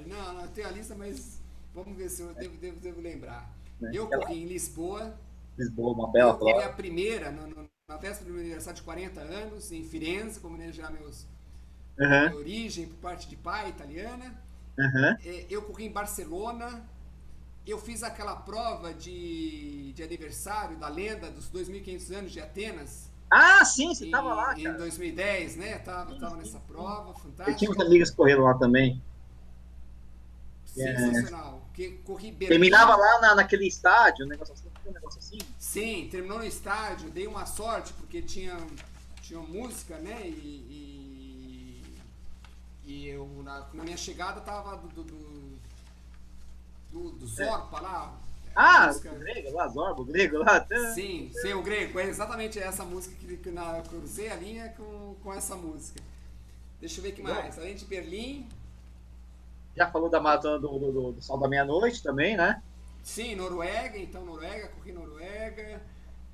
[0.08, 1.40] Não, não, tenho a lista, mas
[1.74, 3.50] vamos ver se eu devo, devo, devo lembrar.
[3.82, 5.14] É, eu corri em Lisboa.
[5.56, 6.60] Lisboa, uma bela prova.
[6.60, 10.38] Eu a primeira no, no, na véspera do meu aniversário de 40 anos, em Firenze,
[10.40, 11.26] como já meus
[11.98, 12.08] uhum.
[12.08, 14.34] minha origem por parte de pai italiana.
[14.78, 15.16] Uhum.
[15.48, 16.84] Eu corri em Barcelona.
[17.66, 23.64] Eu fiz aquela prova de, de aniversário da lenda dos 2.500 anos de Atenas, Ah,
[23.64, 24.78] sim, você em, tava lá, em cara.
[24.78, 25.78] 2010, né?
[25.78, 27.82] Tava, tava nessa prova, Eu tinha fantástico.
[27.82, 29.02] amigos que correram lá também.
[30.66, 31.66] Sensacional.
[31.72, 32.48] Que corri Berlim.
[32.48, 34.68] Terminava lá na, naquele estádio, um negócio assim.
[34.86, 35.38] Um negócio assim.
[35.72, 38.56] Sim, terminou no estádio, dei uma sorte, porque tinha,
[39.20, 40.22] tinha música, né?
[40.26, 41.82] E,
[42.86, 45.58] e, e eu, na, na minha chegada, tava do, do, do,
[46.90, 48.18] do, do Zorpa lá.
[48.56, 50.66] Ah, música- o grego lá, Zorbo, o grego lá.
[50.94, 51.98] Sim, sim, o grego.
[52.00, 56.00] É exatamente essa música que, que na, eu cruzei a linha com, com essa música.
[56.80, 57.28] Deixa eu ver o que Bom.
[57.28, 57.58] mais.
[57.58, 58.48] Além de Berlim,
[59.76, 62.62] Já falou da maratona do, do, do, do Sol da Meia-Noite também, né?
[63.08, 65.82] Sim, Noruega, então Noruega, corri Noruega.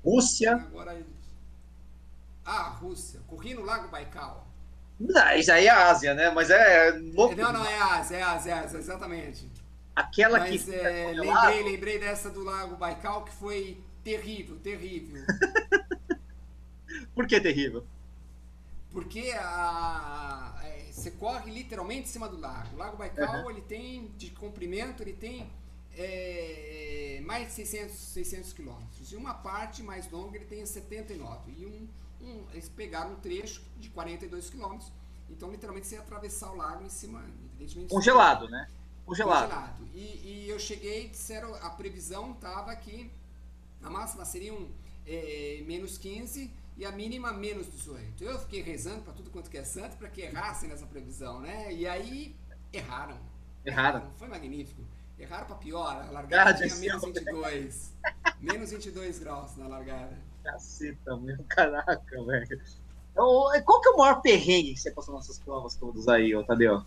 [0.03, 0.53] Rússia.
[0.55, 1.05] Agora.
[2.45, 3.19] Ah, Rússia.
[3.27, 4.45] Corri no Lago Baikal.
[4.99, 6.29] Não, isso aí é Ásia, né?
[6.29, 7.35] Mas é louco.
[7.35, 9.49] Não, não, é Ásia, é Ásia, é Ásia, exatamente.
[9.95, 10.75] Aquela Mas que.
[10.75, 15.23] é, lembrei, lembrei dessa do Lago Baikal que foi terrível, terrível.
[17.15, 17.85] Por que terrível?
[18.91, 22.75] Porque a, é, você corre literalmente em cima do lago.
[22.75, 23.49] O Lago Baikal, Uhum.
[23.49, 25.49] ele tem, de comprimento, ele tem
[25.97, 29.11] é, mais de 600, 600 quilômetros.
[29.11, 31.51] E uma parte mais longa, ele tem 79.
[31.57, 31.87] E um,
[32.21, 34.91] um, eles pegaram um trecho de 42 quilômetros.
[35.29, 37.23] Então, literalmente, você ia atravessar o lago em cima.
[37.89, 38.69] Congelado, né?
[39.05, 39.49] Congelado.
[39.49, 39.87] Congelado.
[39.93, 43.11] E, e eu cheguei, disseram, a previsão estava que
[43.81, 44.67] a máxima seriam
[45.05, 48.23] é, menos 15 e a mínima menos 18.
[48.23, 51.71] Eu fiquei rezando para tudo quanto que é santo para que errassem nessa previsão, né?
[51.73, 52.35] E aí
[52.73, 53.17] erraram.
[53.63, 54.11] Erraram.
[54.17, 54.81] Foi magnífico.
[55.17, 55.95] Erraram para pior.
[56.07, 56.81] A largada tinha desceu.
[56.99, 57.93] menos 22.
[58.41, 60.17] menos 22 graus na largada.
[60.43, 61.37] Caceta, meu.
[61.47, 62.61] Caraca, velho.
[63.15, 66.83] Qual que é o maior perrengue que você passou nessas provas todas aí, ô Tadeu?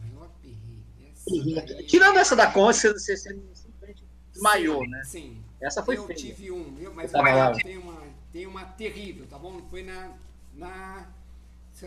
[0.00, 1.10] Maior perrengue.
[1.12, 1.74] Essa Perrengue.
[1.74, 5.04] daí- Tirando essa da Conte, você, você, você simplesmente desmaiou, Sim, né?
[5.04, 5.44] Sim.
[5.60, 6.16] Essa foi eu feia.
[6.18, 9.60] tive um, eu, mas Eu eu tenho uma, tem uma terrível, tá bom?
[9.68, 10.12] Foi na.
[10.54, 11.06] na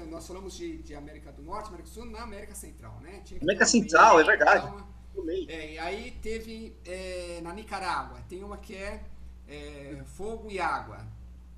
[0.09, 3.21] nós falamos de, de América do Norte, América do Sul, na América Central, né?
[3.23, 4.65] Tinha América uma- Central, é verdade.
[4.65, 4.94] dar
[5.47, 9.03] é, e aí teve é, na Nicarágua, tem uma que é,
[9.47, 11.05] é, fogo e água.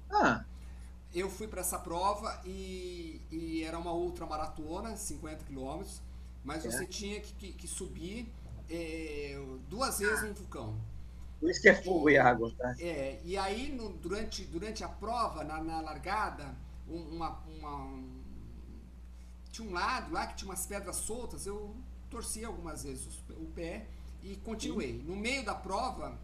[0.09, 0.45] Ah,
[1.13, 6.01] Eu fui para essa prova e, e era uma outra maratona, 50 quilômetros,
[6.43, 6.69] mas É.
[6.71, 8.31] você tinha que, que- que subir
[8.69, 9.39] é,
[9.69, 10.75] duas vezes um vulcão.
[11.39, 12.75] por isso que é fogo e água, tá?
[12.77, 16.55] É, e aí no- durante, durante a prova, na, na largada,
[16.87, 18.21] um- uma, uma- um-
[19.51, 21.75] tinha um lado lá que tinha umas pedras soltas, eu
[22.09, 23.85] torci algumas vezes o pé
[24.23, 25.01] e continuei.
[25.05, 26.17] No meio da prova,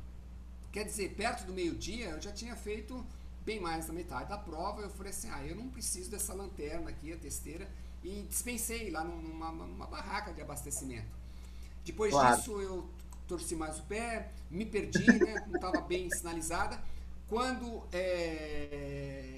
[0.72, 3.06] quer dizer, perto do meio-dia, eu já tinha feito
[3.46, 6.90] bem mais da metade da prova, eu falei assim, ah, eu não preciso dessa lanterna
[6.90, 7.70] aqui, a testeira,
[8.04, 11.08] e dispensei lá num- numa, numa barraca de abastecimento.
[11.86, 12.38] Depois Claro.
[12.38, 12.88] disso, eu
[13.28, 15.44] torci mais o pé, me perdi, né?
[15.48, 16.82] Não estava bem sinalizada.
[17.28, 17.84] Quando.
[17.92, 19.34] é,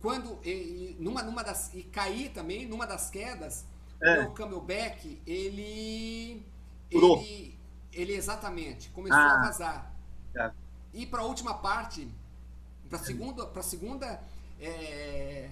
[0.00, 0.38] quando.
[0.44, 1.72] E, e numa, numa das.
[1.74, 3.64] E caí também, numa das quedas,
[4.02, 4.18] É.
[4.18, 6.42] o meu camelback, ele.
[6.90, 7.58] Ele,
[7.92, 9.40] ele exatamente começou Ah.
[9.40, 9.92] a vazar.
[10.32, 10.54] Tá.
[10.94, 12.08] E para a última parte,
[12.88, 14.20] para segunda, para segunda,
[14.60, 15.50] é,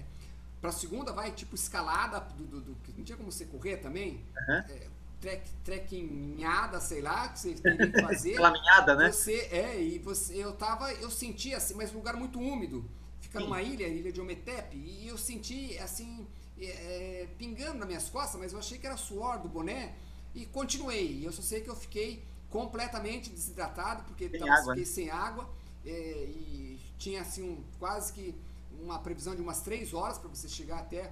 [0.61, 4.23] para segunda vai tipo escalada do, do, do- que não tinha como você correr também,
[4.37, 4.65] Aham.
[4.69, 4.87] é,
[5.19, 8.39] trek, trekkinhada, sei lá, que você teria que fazer.
[8.39, 9.11] Laminhada, né?
[9.11, 12.85] Você é e você, eu tava, eu senti assim, mas um lugar muito úmido,
[13.19, 13.45] fica Sim.
[13.45, 16.25] numa ilha, ilha de Ometepe, e eu senti assim
[16.59, 19.93] é, é, pingando nas minhas costas, mas eu achei que era suor do boné
[20.33, 21.19] e continuei.
[21.19, 24.95] E eu só sei que eu fiquei completamente desidratado porque Sem tava, água, fiquei né?
[24.95, 25.49] sem água
[25.85, 28.35] é, e tinha assim um, quase que
[28.81, 31.11] uma previsão de umas três horas para você chegar até,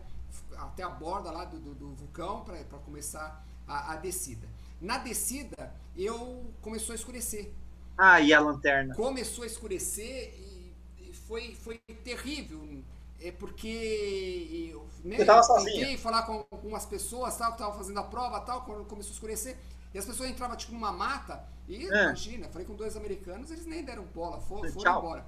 [0.58, 4.48] até a borda lá do, do, do vulcão para começar a, a descida.
[4.80, 7.52] Na descida, eu começou a escurecer.
[7.98, 8.96] Ah, e a lanterna.
[8.96, 12.84] Começou a escurecer e, e foi, foi terrível.
[13.26, 18.04] É porque eu, né, eu tentei falar com algumas pessoas tal, que estavam fazendo a
[18.04, 19.58] prova tal, quando começou a escurecer.
[19.94, 22.04] E as pessoas entravam tipo numa mata e É.
[22.06, 25.26] imagina, falei com dois americanos, eles nem deram bola, foram, foram embora.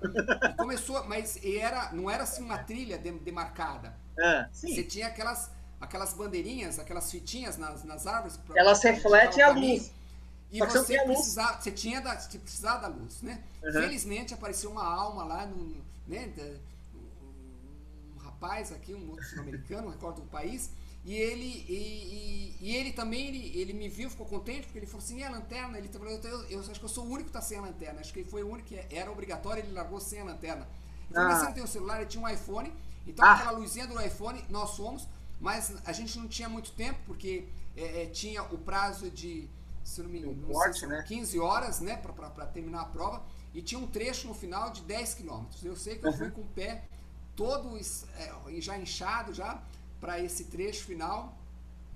[0.51, 3.95] E começou, mas era, não era assim uma trilha de- demarcada.
[4.19, 8.39] Ah, Você tinha aquelas, aquelas bandeirinhas, aquelas fitinhas nas, nas árvores.
[8.55, 9.73] Elas refletem a caminho.
[9.77, 9.91] luz.
[10.51, 11.17] E Só você luz.
[11.17, 13.41] precisava, você tinha da, você precisava da luz, né?
[13.63, 13.71] Uhum.
[13.71, 15.77] Felizmente apareceu uma alma lá, no,
[16.07, 16.31] né?
[18.35, 20.71] Um, um rapaz aqui, um outro sul-americano, recordo o país,
[21.03, 24.85] e ele, e, e- e ele também, ele, ele me viu, ficou contente, porque ele
[24.87, 25.77] falou assim, e a lanterna?
[25.77, 27.61] Ele falou, eu, eu, eu acho que eu sou o único que está sem a
[27.61, 30.67] lanterna, acho que ele foi o único que era obrigatório, ele largou sem a lanterna.
[31.11, 31.35] Ele Ah.
[31.39, 31.97] você não tem o celular?
[32.01, 32.73] Ele tinha um iPhone,
[33.07, 33.33] então Ah.
[33.33, 35.07] aquela luzinha do iPhone, nós fomos,
[35.39, 39.49] mas a gente não tinha muito tempo, porque é, é, tinha o prazo de,
[39.83, 41.03] se não me Um engano, não sei né?
[41.03, 43.23] 15 horas, né, para terminar a prova.
[43.53, 45.63] e tinha um trecho no final de 10 quilômetros.
[45.63, 46.83] Eu sei que eu fui com o pé
[47.35, 49.61] todo é, já inchado já
[49.99, 51.37] para esse trecho final.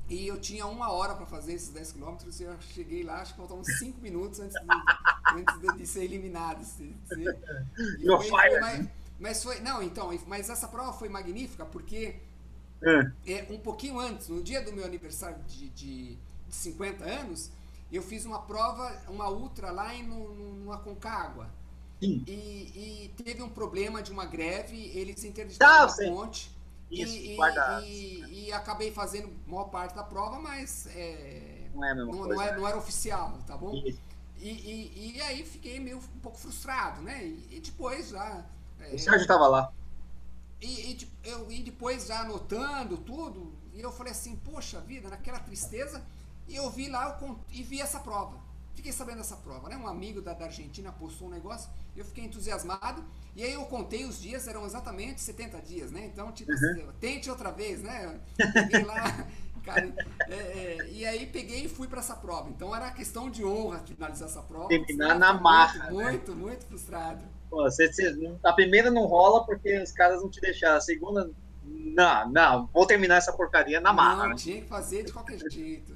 [0.10, 3.34] E eu tinha uma hora para fazer esses 10 quilômetros e eu cheguei lá, acho
[3.34, 6.64] que faltavam 5 minutos antes, de, antes de, de, ser eliminado.
[6.64, 7.24] Se, se,
[8.08, 8.88] foi, foi, mas,
[9.20, 9.60] mas, foi.
[9.60, 12.16] Não, então, mas essa prova foi magnífica porque
[12.82, 13.32] é.
[13.32, 17.52] é um pouquinho antes, no dia do meu aniversário de, de, de 50 anos,
[17.92, 20.34] eu fiz uma prova, uma ultra lá em no,
[20.64, 21.48] no Aconcagua.
[22.00, 22.24] Sim.
[22.26, 26.52] E, e teve um problema de uma greve, eles interditaram ah, a ponte.
[26.90, 27.38] Isso, e,
[27.84, 32.58] e, e, acabei fazendo maior parte da prova, mas é, não, é não, não, era,
[32.58, 33.76] não, era, oficial, tá bom?
[33.76, 37.26] E, e, aí fiquei meio um pouco frustrado, né?
[37.26, 38.44] E, depois já.
[38.80, 39.72] É, o Sérgio estava lá.
[40.60, 46.04] E, eu, e depois já anotando tudo, e eu falei assim, poxa vida, naquela tristeza,
[46.48, 48.38] e eu vi lá eu, e vi essa prova.
[48.80, 49.76] Fiquei sabendo dessa prova, né?
[49.76, 53.04] Um amigo da, da Argentina postou um negócio, eu fiquei entusiasmado,
[53.36, 56.06] e aí eu contei os dias, eram exatamente 70 dias, né?
[56.06, 56.58] Então, tipo, uhum.
[56.58, 58.22] assim, tente outra vez, né?
[58.38, 59.28] Peguei lá,
[59.66, 59.94] cara,
[60.30, 62.50] é, é, e aí peguei e fui para essa prova.
[62.50, 64.70] Então era questão de honra finalizar essa prova.
[64.70, 65.92] Terminar na marra.
[65.92, 66.12] Muito, né?
[66.12, 67.26] muito, muito frustrado.
[67.50, 70.78] Pô, você, você, a primeira não rola porque os caras não te deixaram.
[70.78, 71.30] A segunda,
[71.66, 74.30] não, não, vou terminar essa porcaria na marra.
[74.30, 75.94] Não, tinha que fazer de qualquer jeito.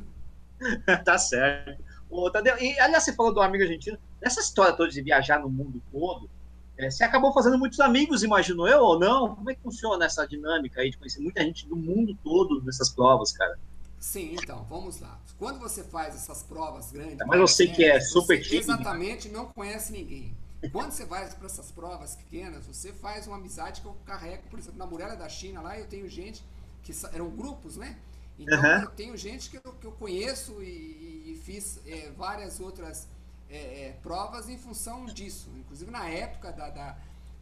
[1.06, 1.93] tá certo.
[2.14, 3.98] Ô, Tadeu, e aliás, você falou do amigo argentino.
[4.22, 6.30] Nessa história toda de viajar no mundo todo,
[6.78, 9.36] é, você acabou fazendo muitos amigos, imagino eu, ou não?
[9.36, 12.90] Como é que funciona essa dinâmica aí de conhecer muita gente do mundo todo nessas
[12.90, 13.58] provas, cara?
[14.00, 15.20] Sim, então, vamos lá.
[15.40, 17.18] Quando você faz essas provas grandes.
[17.26, 18.72] Mas eu sei que é super tímido.
[18.72, 20.38] Exatamente, não conhece ninguém.
[20.72, 24.60] Quando você vai para essas provas pequenas, você faz uma amizade que eu carrego, por
[24.60, 26.44] exemplo, na muralha da China, lá eu tenho gente
[26.84, 27.98] que eram grupos, né?
[28.38, 28.82] Então uhum.
[28.82, 31.13] eu tenho gente que eu, que eu conheço e
[31.44, 33.08] fiz é, várias outras
[33.50, 35.50] é, é, provas em função disso.
[35.58, 36.98] Inclusive na época da, da,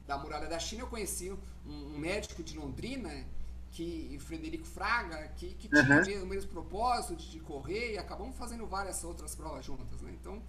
[0.06, 3.10] da muralha da China eu conheci um, um médico de Londrina,
[3.72, 6.24] que Frederico Fraga, que, que tinha uhum.
[6.24, 10.02] o mesmo propósito de, de, correr e acabamos fazendo várias outras provas juntas.
[10.02, 10.12] Né?
[10.20, 10.42] Então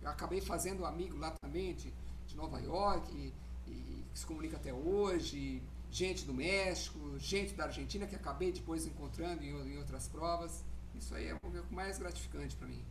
[0.00, 1.92] eu acabei fazendo amigo lá também de,
[2.26, 7.64] de Nova York e, e que se comunica até hoje gente do México, gente da
[7.64, 10.64] Argentina que acabei depois encontrando em, em outras provas.
[10.94, 12.82] Isso aí é o mais gratificante para mim.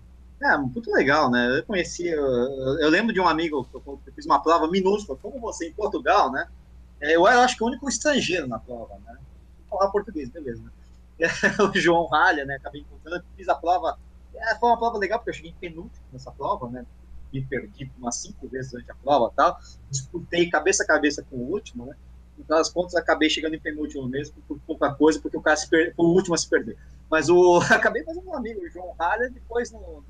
[0.42, 1.58] É, muito legal, né?
[1.58, 2.24] Eu conheci, eu,
[2.80, 6.32] eu lembro de um amigo que eu, fiz uma prova minúscula, como você, em Portugal,
[6.32, 6.48] né?
[7.02, 9.18] É, eu era, acho que, o único estrangeiro na prova, né?
[9.70, 10.72] Falar português, beleza, né?
[11.60, 12.56] o João Ralha, né?
[12.56, 14.00] Acabei encontrando, fiz a prova.
[14.34, 16.86] É, foi uma prova legal, porque eu cheguei em penúltimo nessa prova, né?
[17.34, 19.60] Me perdi umas cinco vezes durante a prova tal.
[19.90, 21.96] Disputei cabeça a cabeça com o último, né?
[22.40, 25.58] no final das contas, acabei chegando em penúltimo mesmo, por pouca coisa, porque o cara
[25.58, 25.94] se per...
[25.94, 26.78] foi o último a se perder.
[27.10, 30.04] Mas o acabei fazendo um amigo, o João Ralha, depois, no...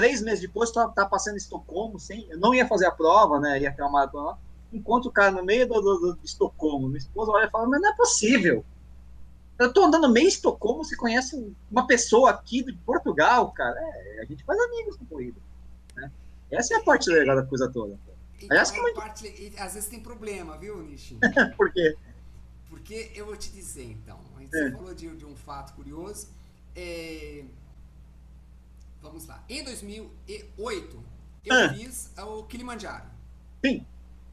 [0.00, 2.26] três meses depois, tá, tá passando em Estocolmo, sem...
[2.30, 4.38] eu não ia fazer a prova, né, ia ter uma maratona lá,
[4.72, 7.68] encontro o cara no meio do, do, do, de Estocolmo, minha esposa olha e fala,
[7.68, 8.64] mas não é possível,
[9.58, 14.20] eu tô andando meio em Estocolmo, você conhece uma pessoa aqui de Portugal, cara, é,
[14.22, 15.40] a gente faz amigos na corrida,
[15.96, 16.10] né?
[16.50, 17.98] essa é a parte legal da coisa toda.
[18.36, 21.18] Então, Aliás, é parte, às vezes tem problema, viu, Nishi?
[21.56, 21.96] Por quê?
[22.68, 24.18] Porque eu vou te dizer, então.
[24.38, 24.70] Você é.
[24.70, 26.28] falou de, de, um fato curioso.
[26.74, 27.44] É...
[29.00, 29.42] Vamos lá.
[29.48, 31.04] Em 2008,
[31.44, 31.68] eu ah.
[31.74, 33.06] fiz o Kilimanjaro.
[33.64, 33.86] Sim.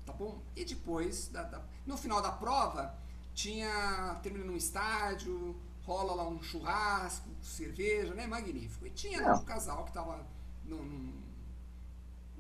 [0.06, 0.42] Tá bom?
[0.56, 1.62] E depois, da, da...
[1.86, 2.96] no final da prova,
[3.34, 4.20] tinha.
[4.22, 8.28] Termina num estádio, rola lá um churrasco, cerveja, né?
[8.28, 8.86] Magnífico.
[8.86, 9.34] E tinha é.
[9.34, 10.26] um casal que tava
[10.64, 11.14] no, no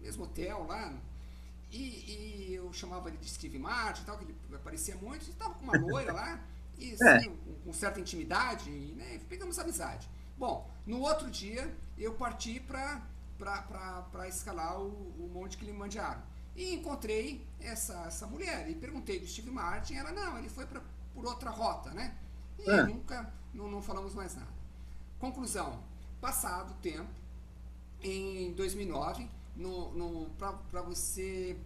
[0.01, 0.93] mesmo hotel lá
[1.71, 5.29] e, e, eu chamava ele de Steve Martin e tal, que ele aparecia muito, e
[5.29, 6.39] estava com uma loira lá,
[6.77, 7.23] e assim, é.
[7.23, 10.09] com, com, certa intimidade, e, né, pegamos amizade.
[10.37, 16.21] Bom, no outro dia eu parti para escalar o, o Monte Kilimanjaro.
[16.55, 20.81] E encontrei essa, essa mulher e perguntei do Steve Martin, ela não, ele foi pra,
[21.13, 22.15] por outra rota, né?
[22.57, 22.83] E é.
[22.83, 24.53] nunca, não, não falamos mais nada.
[25.19, 25.83] Conclusão,
[26.21, 27.09] passado o tempo,
[28.01, 31.57] em 2009, no, no, para você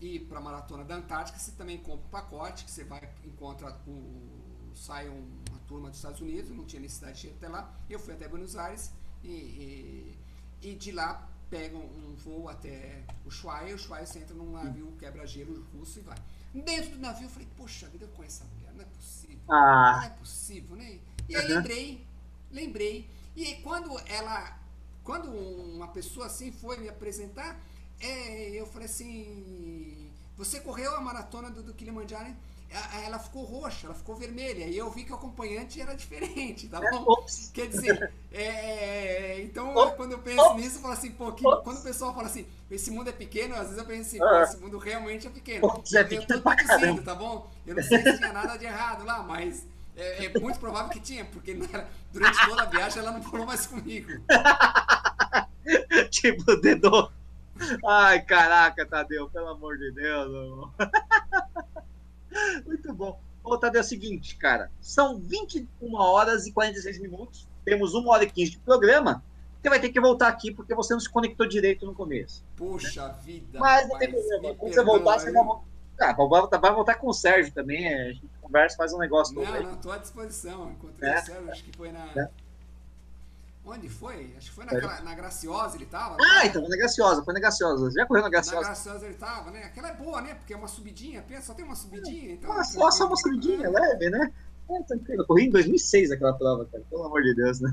[0.00, 3.78] ir para a Maratona da Antártica, você também compra um pacote, que você vai, encontra
[3.86, 7.74] o, sai uma turma dos Estados Unidos, não tinha necessidade de ir até lá.
[7.88, 8.90] Eu fui até Buenos Aires
[9.22, 10.18] e, e,
[10.62, 14.94] e de lá pega um voo até o Ushuaia, o Ushuaia você entra num navio
[14.98, 16.18] quebra-gelo russo e vai.
[16.54, 19.38] Dentro do navio eu falei, poxa vida, eu conheço essa mulher, não é possível.
[19.48, 19.96] Ah.
[19.96, 20.98] Não é possível, né?
[21.28, 21.56] E aí uhum.
[21.56, 22.06] lembrei,
[22.50, 23.10] lembrei.
[23.36, 24.60] E quando ela
[25.02, 27.58] quando uma pessoa assim foi me apresentar,
[28.00, 32.28] é, eu falei assim: Você correu a maratona do, do Kilimanjaro?
[32.28, 32.36] Hein?
[33.04, 34.64] Ela ficou roxa, ela ficou vermelha.
[34.64, 37.04] E eu vi que o acompanhante era diferente, tá bom?
[37.06, 37.50] Ops.
[37.52, 39.96] Quer dizer, é, é então Ops.
[39.96, 40.62] quando eu penso Ops.
[40.62, 43.54] nisso, eu falo assim, pô, que, quando o pessoal fala assim, esse mundo é pequeno,
[43.54, 45.66] às vezes eu penso assim, pô, esse mundo realmente é pequeno.
[45.66, 47.50] Ops, é pequeno eu tô tá bom?
[47.66, 49.66] Eu não sei se tinha nada de errado lá, mas
[49.96, 51.54] é, é muito provável que tinha, porque
[52.12, 54.12] durante toda a viagem ela não falou mais comigo.
[56.10, 57.10] tipo, dedo.
[57.86, 60.70] Ai, caraca, Tadeu, pelo amor de Deus.
[62.66, 63.20] Muito bom.
[63.42, 64.70] Ô, Tadeu, é o seguinte, cara.
[64.80, 67.48] São 21 horas e 46 minutos.
[67.64, 69.22] Temos 1 hora e 15 de programa.
[69.60, 72.44] Você vai ter que voltar aqui porque você não se conectou direito no começo.
[72.56, 73.14] Puxa né?
[73.22, 73.58] vida.
[73.58, 74.54] Mas não tem problema.
[74.54, 75.70] Quando você voltar, você vai voltar.
[76.00, 77.92] Ah, vai voltar, vai voltar com o Sérgio também.
[77.92, 80.70] A gente conversa, faz um negócio Não, não, estou à disposição.
[80.70, 81.18] Encontrei é?
[81.18, 82.06] o Sérgio, acho que foi na.
[82.16, 82.28] É?
[83.72, 84.34] Onde foi?
[84.36, 86.16] Acho que foi naquela, na Graciosa ele tava.
[86.20, 87.90] Ah, então, na Graciosa, foi na Graciosa.
[87.92, 88.62] Já correu na Graciosa?
[88.62, 89.62] Na Graciosa ele tava, né?
[89.62, 90.34] Aquela é boa, né?
[90.34, 92.32] Porque é uma subidinha, pensa, só tem uma subidinha.
[92.32, 94.32] Então, ah, só, só uma subidinha, leve, né?
[94.68, 95.22] É, tranquilo.
[95.22, 96.82] Eu corri em 2006 aquela prova, cara.
[96.90, 97.72] Pelo amor de Deus, né?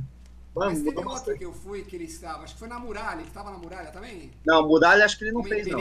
[0.56, 3.28] Mas teve outra que eu fui que ele estava, acho que foi na muralha, ele
[3.28, 4.32] estava na muralha também?
[4.46, 5.80] Não, muralha acho que ele não fez, não.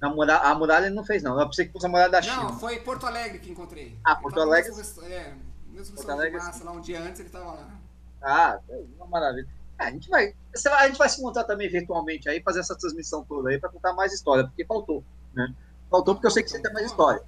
[0.00, 1.38] A muralha, a muralha ele não fez, não.
[1.38, 2.44] Eu pensei que fosse a muralha da China.
[2.44, 3.96] Não, foi Porto Alegre que encontrei.
[4.04, 4.74] Ah, Porto Alegre?
[4.74, 5.34] Mesmo, é,
[5.68, 7.83] mesmo Porto Alegre, massa, lá um dia antes ele estava lá.
[8.24, 8.58] Ah,
[8.96, 9.46] uma maravilha.
[9.78, 10.34] É, a, gente vai,
[10.78, 13.92] a gente vai se montar também virtualmente aí, fazer essa transmissão toda aí para contar
[13.92, 15.52] mais história, porque faltou, né?
[15.90, 17.22] Faltou porque eu sei que você tem mais história.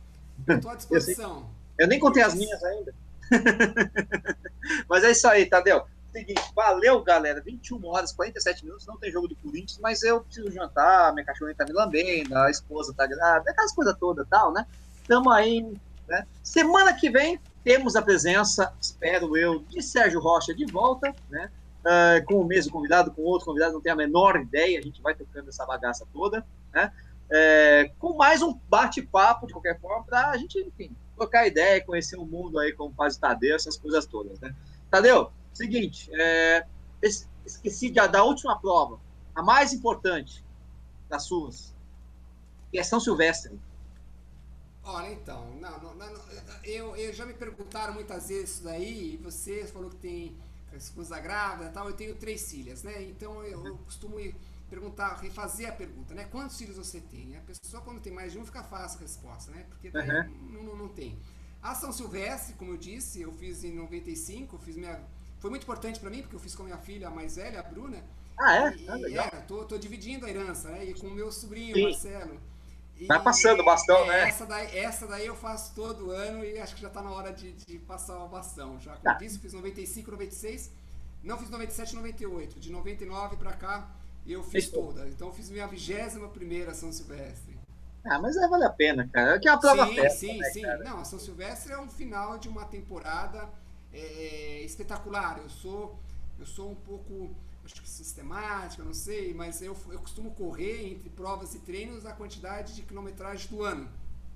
[0.48, 1.48] Estou à disposição.
[1.78, 2.94] Eu, eu nem contei as minhas ainda.
[4.89, 5.85] mas é isso aí, Tadeu.
[6.12, 7.43] Seguinte, valeu, galera.
[7.43, 11.56] 21 horas, 47 minutos, não tem jogo do Corinthians, mas eu preciso jantar, minha cachorrinha
[11.56, 14.66] tá me lambendo, a esposa tá grávida, aquelas coisas todas tal, né?
[15.06, 15.62] Tamo aí,
[16.09, 16.27] né?
[16.43, 21.51] Semana que vem temos a presença, espero eu, de Sérgio Rocha de volta, né?
[21.80, 25.02] Uh, com o mesmo convidado, com outro convidado, não tenho a menor ideia, a gente
[25.02, 26.93] vai tocando essa bagaça toda, né?
[27.28, 32.16] É, com mais um bate-papo, de qualquer forma, para a gente, enfim, trocar ideia, conhecer
[32.16, 34.55] o mundo aí, como faz o Tadeu, essas coisas todas, né?
[34.88, 36.64] Tadeu, seguinte, é,
[37.44, 39.01] esqueci de, da última prova,
[39.34, 40.44] a mais importante
[41.09, 41.74] das suas,
[42.70, 43.59] que é São Silvestre.
[44.86, 46.20] Olha, então, não, não, não,
[46.62, 50.36] eu, eu já me perguntaram muitas vezes isso daí, e você falou que tem
[50.76, 53.02] esposa grávida e tal, eu tenho três filhas, né?
[53.02, 54.16] Então eu, eu costumo
[54.70, 56.24] perguntar, refazer a pergunta, né?
[56.30, 57.36] Quantos filhos você tem?
[57.36, 59.66] A pessoa, quando tem mais de um, fica fácil a resposta, né?
[59.68, 60.50] Porque daí uhum.
[60.52, 61.18] não, não, não, tem.
[61.62, 65.00] A São Silvestre, como eu disse, eu fiz em 95, fiz minha.
[65.40, 67.60] Foi muito importante para mim, porque eu fiz com a minha filha a mais velha,
[67.60, 68.04] a Bruna.
[68.38, 68.76] Ah, é?
[68.76, 69.26] E, ah, legal.
[69.32, 70.84] é, tô, tô dividindo a herança, né?
[70.84, 71.82] E com o meu sobrinho, Sim.
[71.82, 72.40] Marcelo.
[73.06, 74.28] Vai passando o bastão, é, né?
[74.28, 77.31] Essa daí, essa daí eu faço todo ano e acho que já está na hora
[77.31, 78.81] de, de, passar o bastão.
[78.81, 79.14] Já, como tá.
[79.14, 80.73] disse, fiz 95, 96,
[81.23, 82.59] não fiz 97, 98.
[82.59, 83.90] De 99 para cá
[84.27, 85.06] eu fiz toda.
[85.09, 87.56] Então eu fiz minha vigésima primeira São Silvestre.
[88.02, 89.36] Ah, mas é, vale a pena, cara.
[89.36, 90.62] É que é uma prova Sim, festa, sim, né, sim.
[90.62, 90.85] Cara?
[90.85, 93.48] Não, a São Silvestre é um final de uma temporada
[93.93, 95.39] é, espetacular.
[95.39, 95.98] Eu sou,
[96.39, 97.35] eu sou um pouco
[97.66, 102.12] acho que sistemática, não sei, mas eu, eu costumo correr entre provas e treinos a
[102.12, 103.88] quantidade de quilometragem do ano.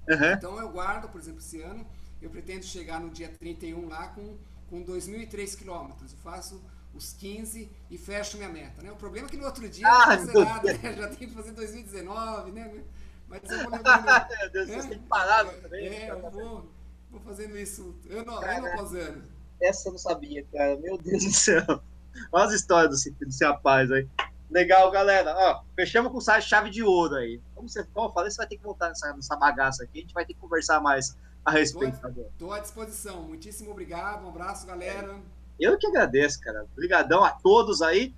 [0.08, 0.32] Uhum.
[0.32, 1.86] Então eu guardo, por exemplo, esse ano,
[2.20, 4.36] eu pretendo chegar no dia 31 lá com,
[4.68, 6.12] com 2.003 quilômetros.
[6.12, 6.60] Eu faço
[6.92, 8.82] os 15 e fecho minha meta.
[8.82, 8.90] Né?
[8.90, 10.92] O problema é que no outro dia ah, fazer nada, né?
[10.96, 12.82] já tenho que fazer 2019, né?
[13.28, 14.28] Mas eu vou lembrando.
[14.40, 15.86] Meu Deus, você tem parar também.
[15.86, 16.68] É, eu vou,
[17.10, 19.22] vou fazendo isso ano, ano após ano.
[19.60, 20.76] Essa eu não sabia, cara.
[20.78, 21.82] Meu Deus do céu.
[22.32, 24.06] Olha as histórias do, seu rapaz aí.
[24.50, 25.34] Legal, galera.
[25.36, 27.40] Ó, fechamos com chave de ouro aí.
[27.54, 29.98] Como, você, como eu falei, você vai ter que voltar nessa, nessa bagaça aqui.
[29.98, 31.98] A gente vai ter que conversar mais a respeito.
[32.32, 33.22] Estou à disposição.
[33.22, 34.24] Muitíssimo obrigado.
[34.24, 35.16] Um abraço, galera.
[35.58, 36.66] Eu que agradeço, cara.
[36.72, 38.14] Obrigadão a todos aí.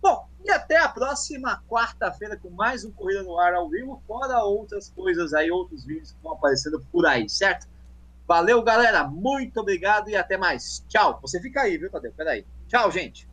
[0.00, 4.42] Bom, e até a próxima quarta-feira com mais um Corrida no Ar ao vivo, fora
[4.42, 7.68] outras coisas aí, outros vídeos que vão aparecendo por aí, certo?
[8.26, 9.04] Valeu, galera.
[9.04, 10.84] Muito obrigado e até mais.
[10.88, 11.18] Tchau.
[11.22, 12.12] Você fica aí, viu, Tadeu?
[12.16, 12.44] Peraí.
[12.68, 13.28] Tchau, gente.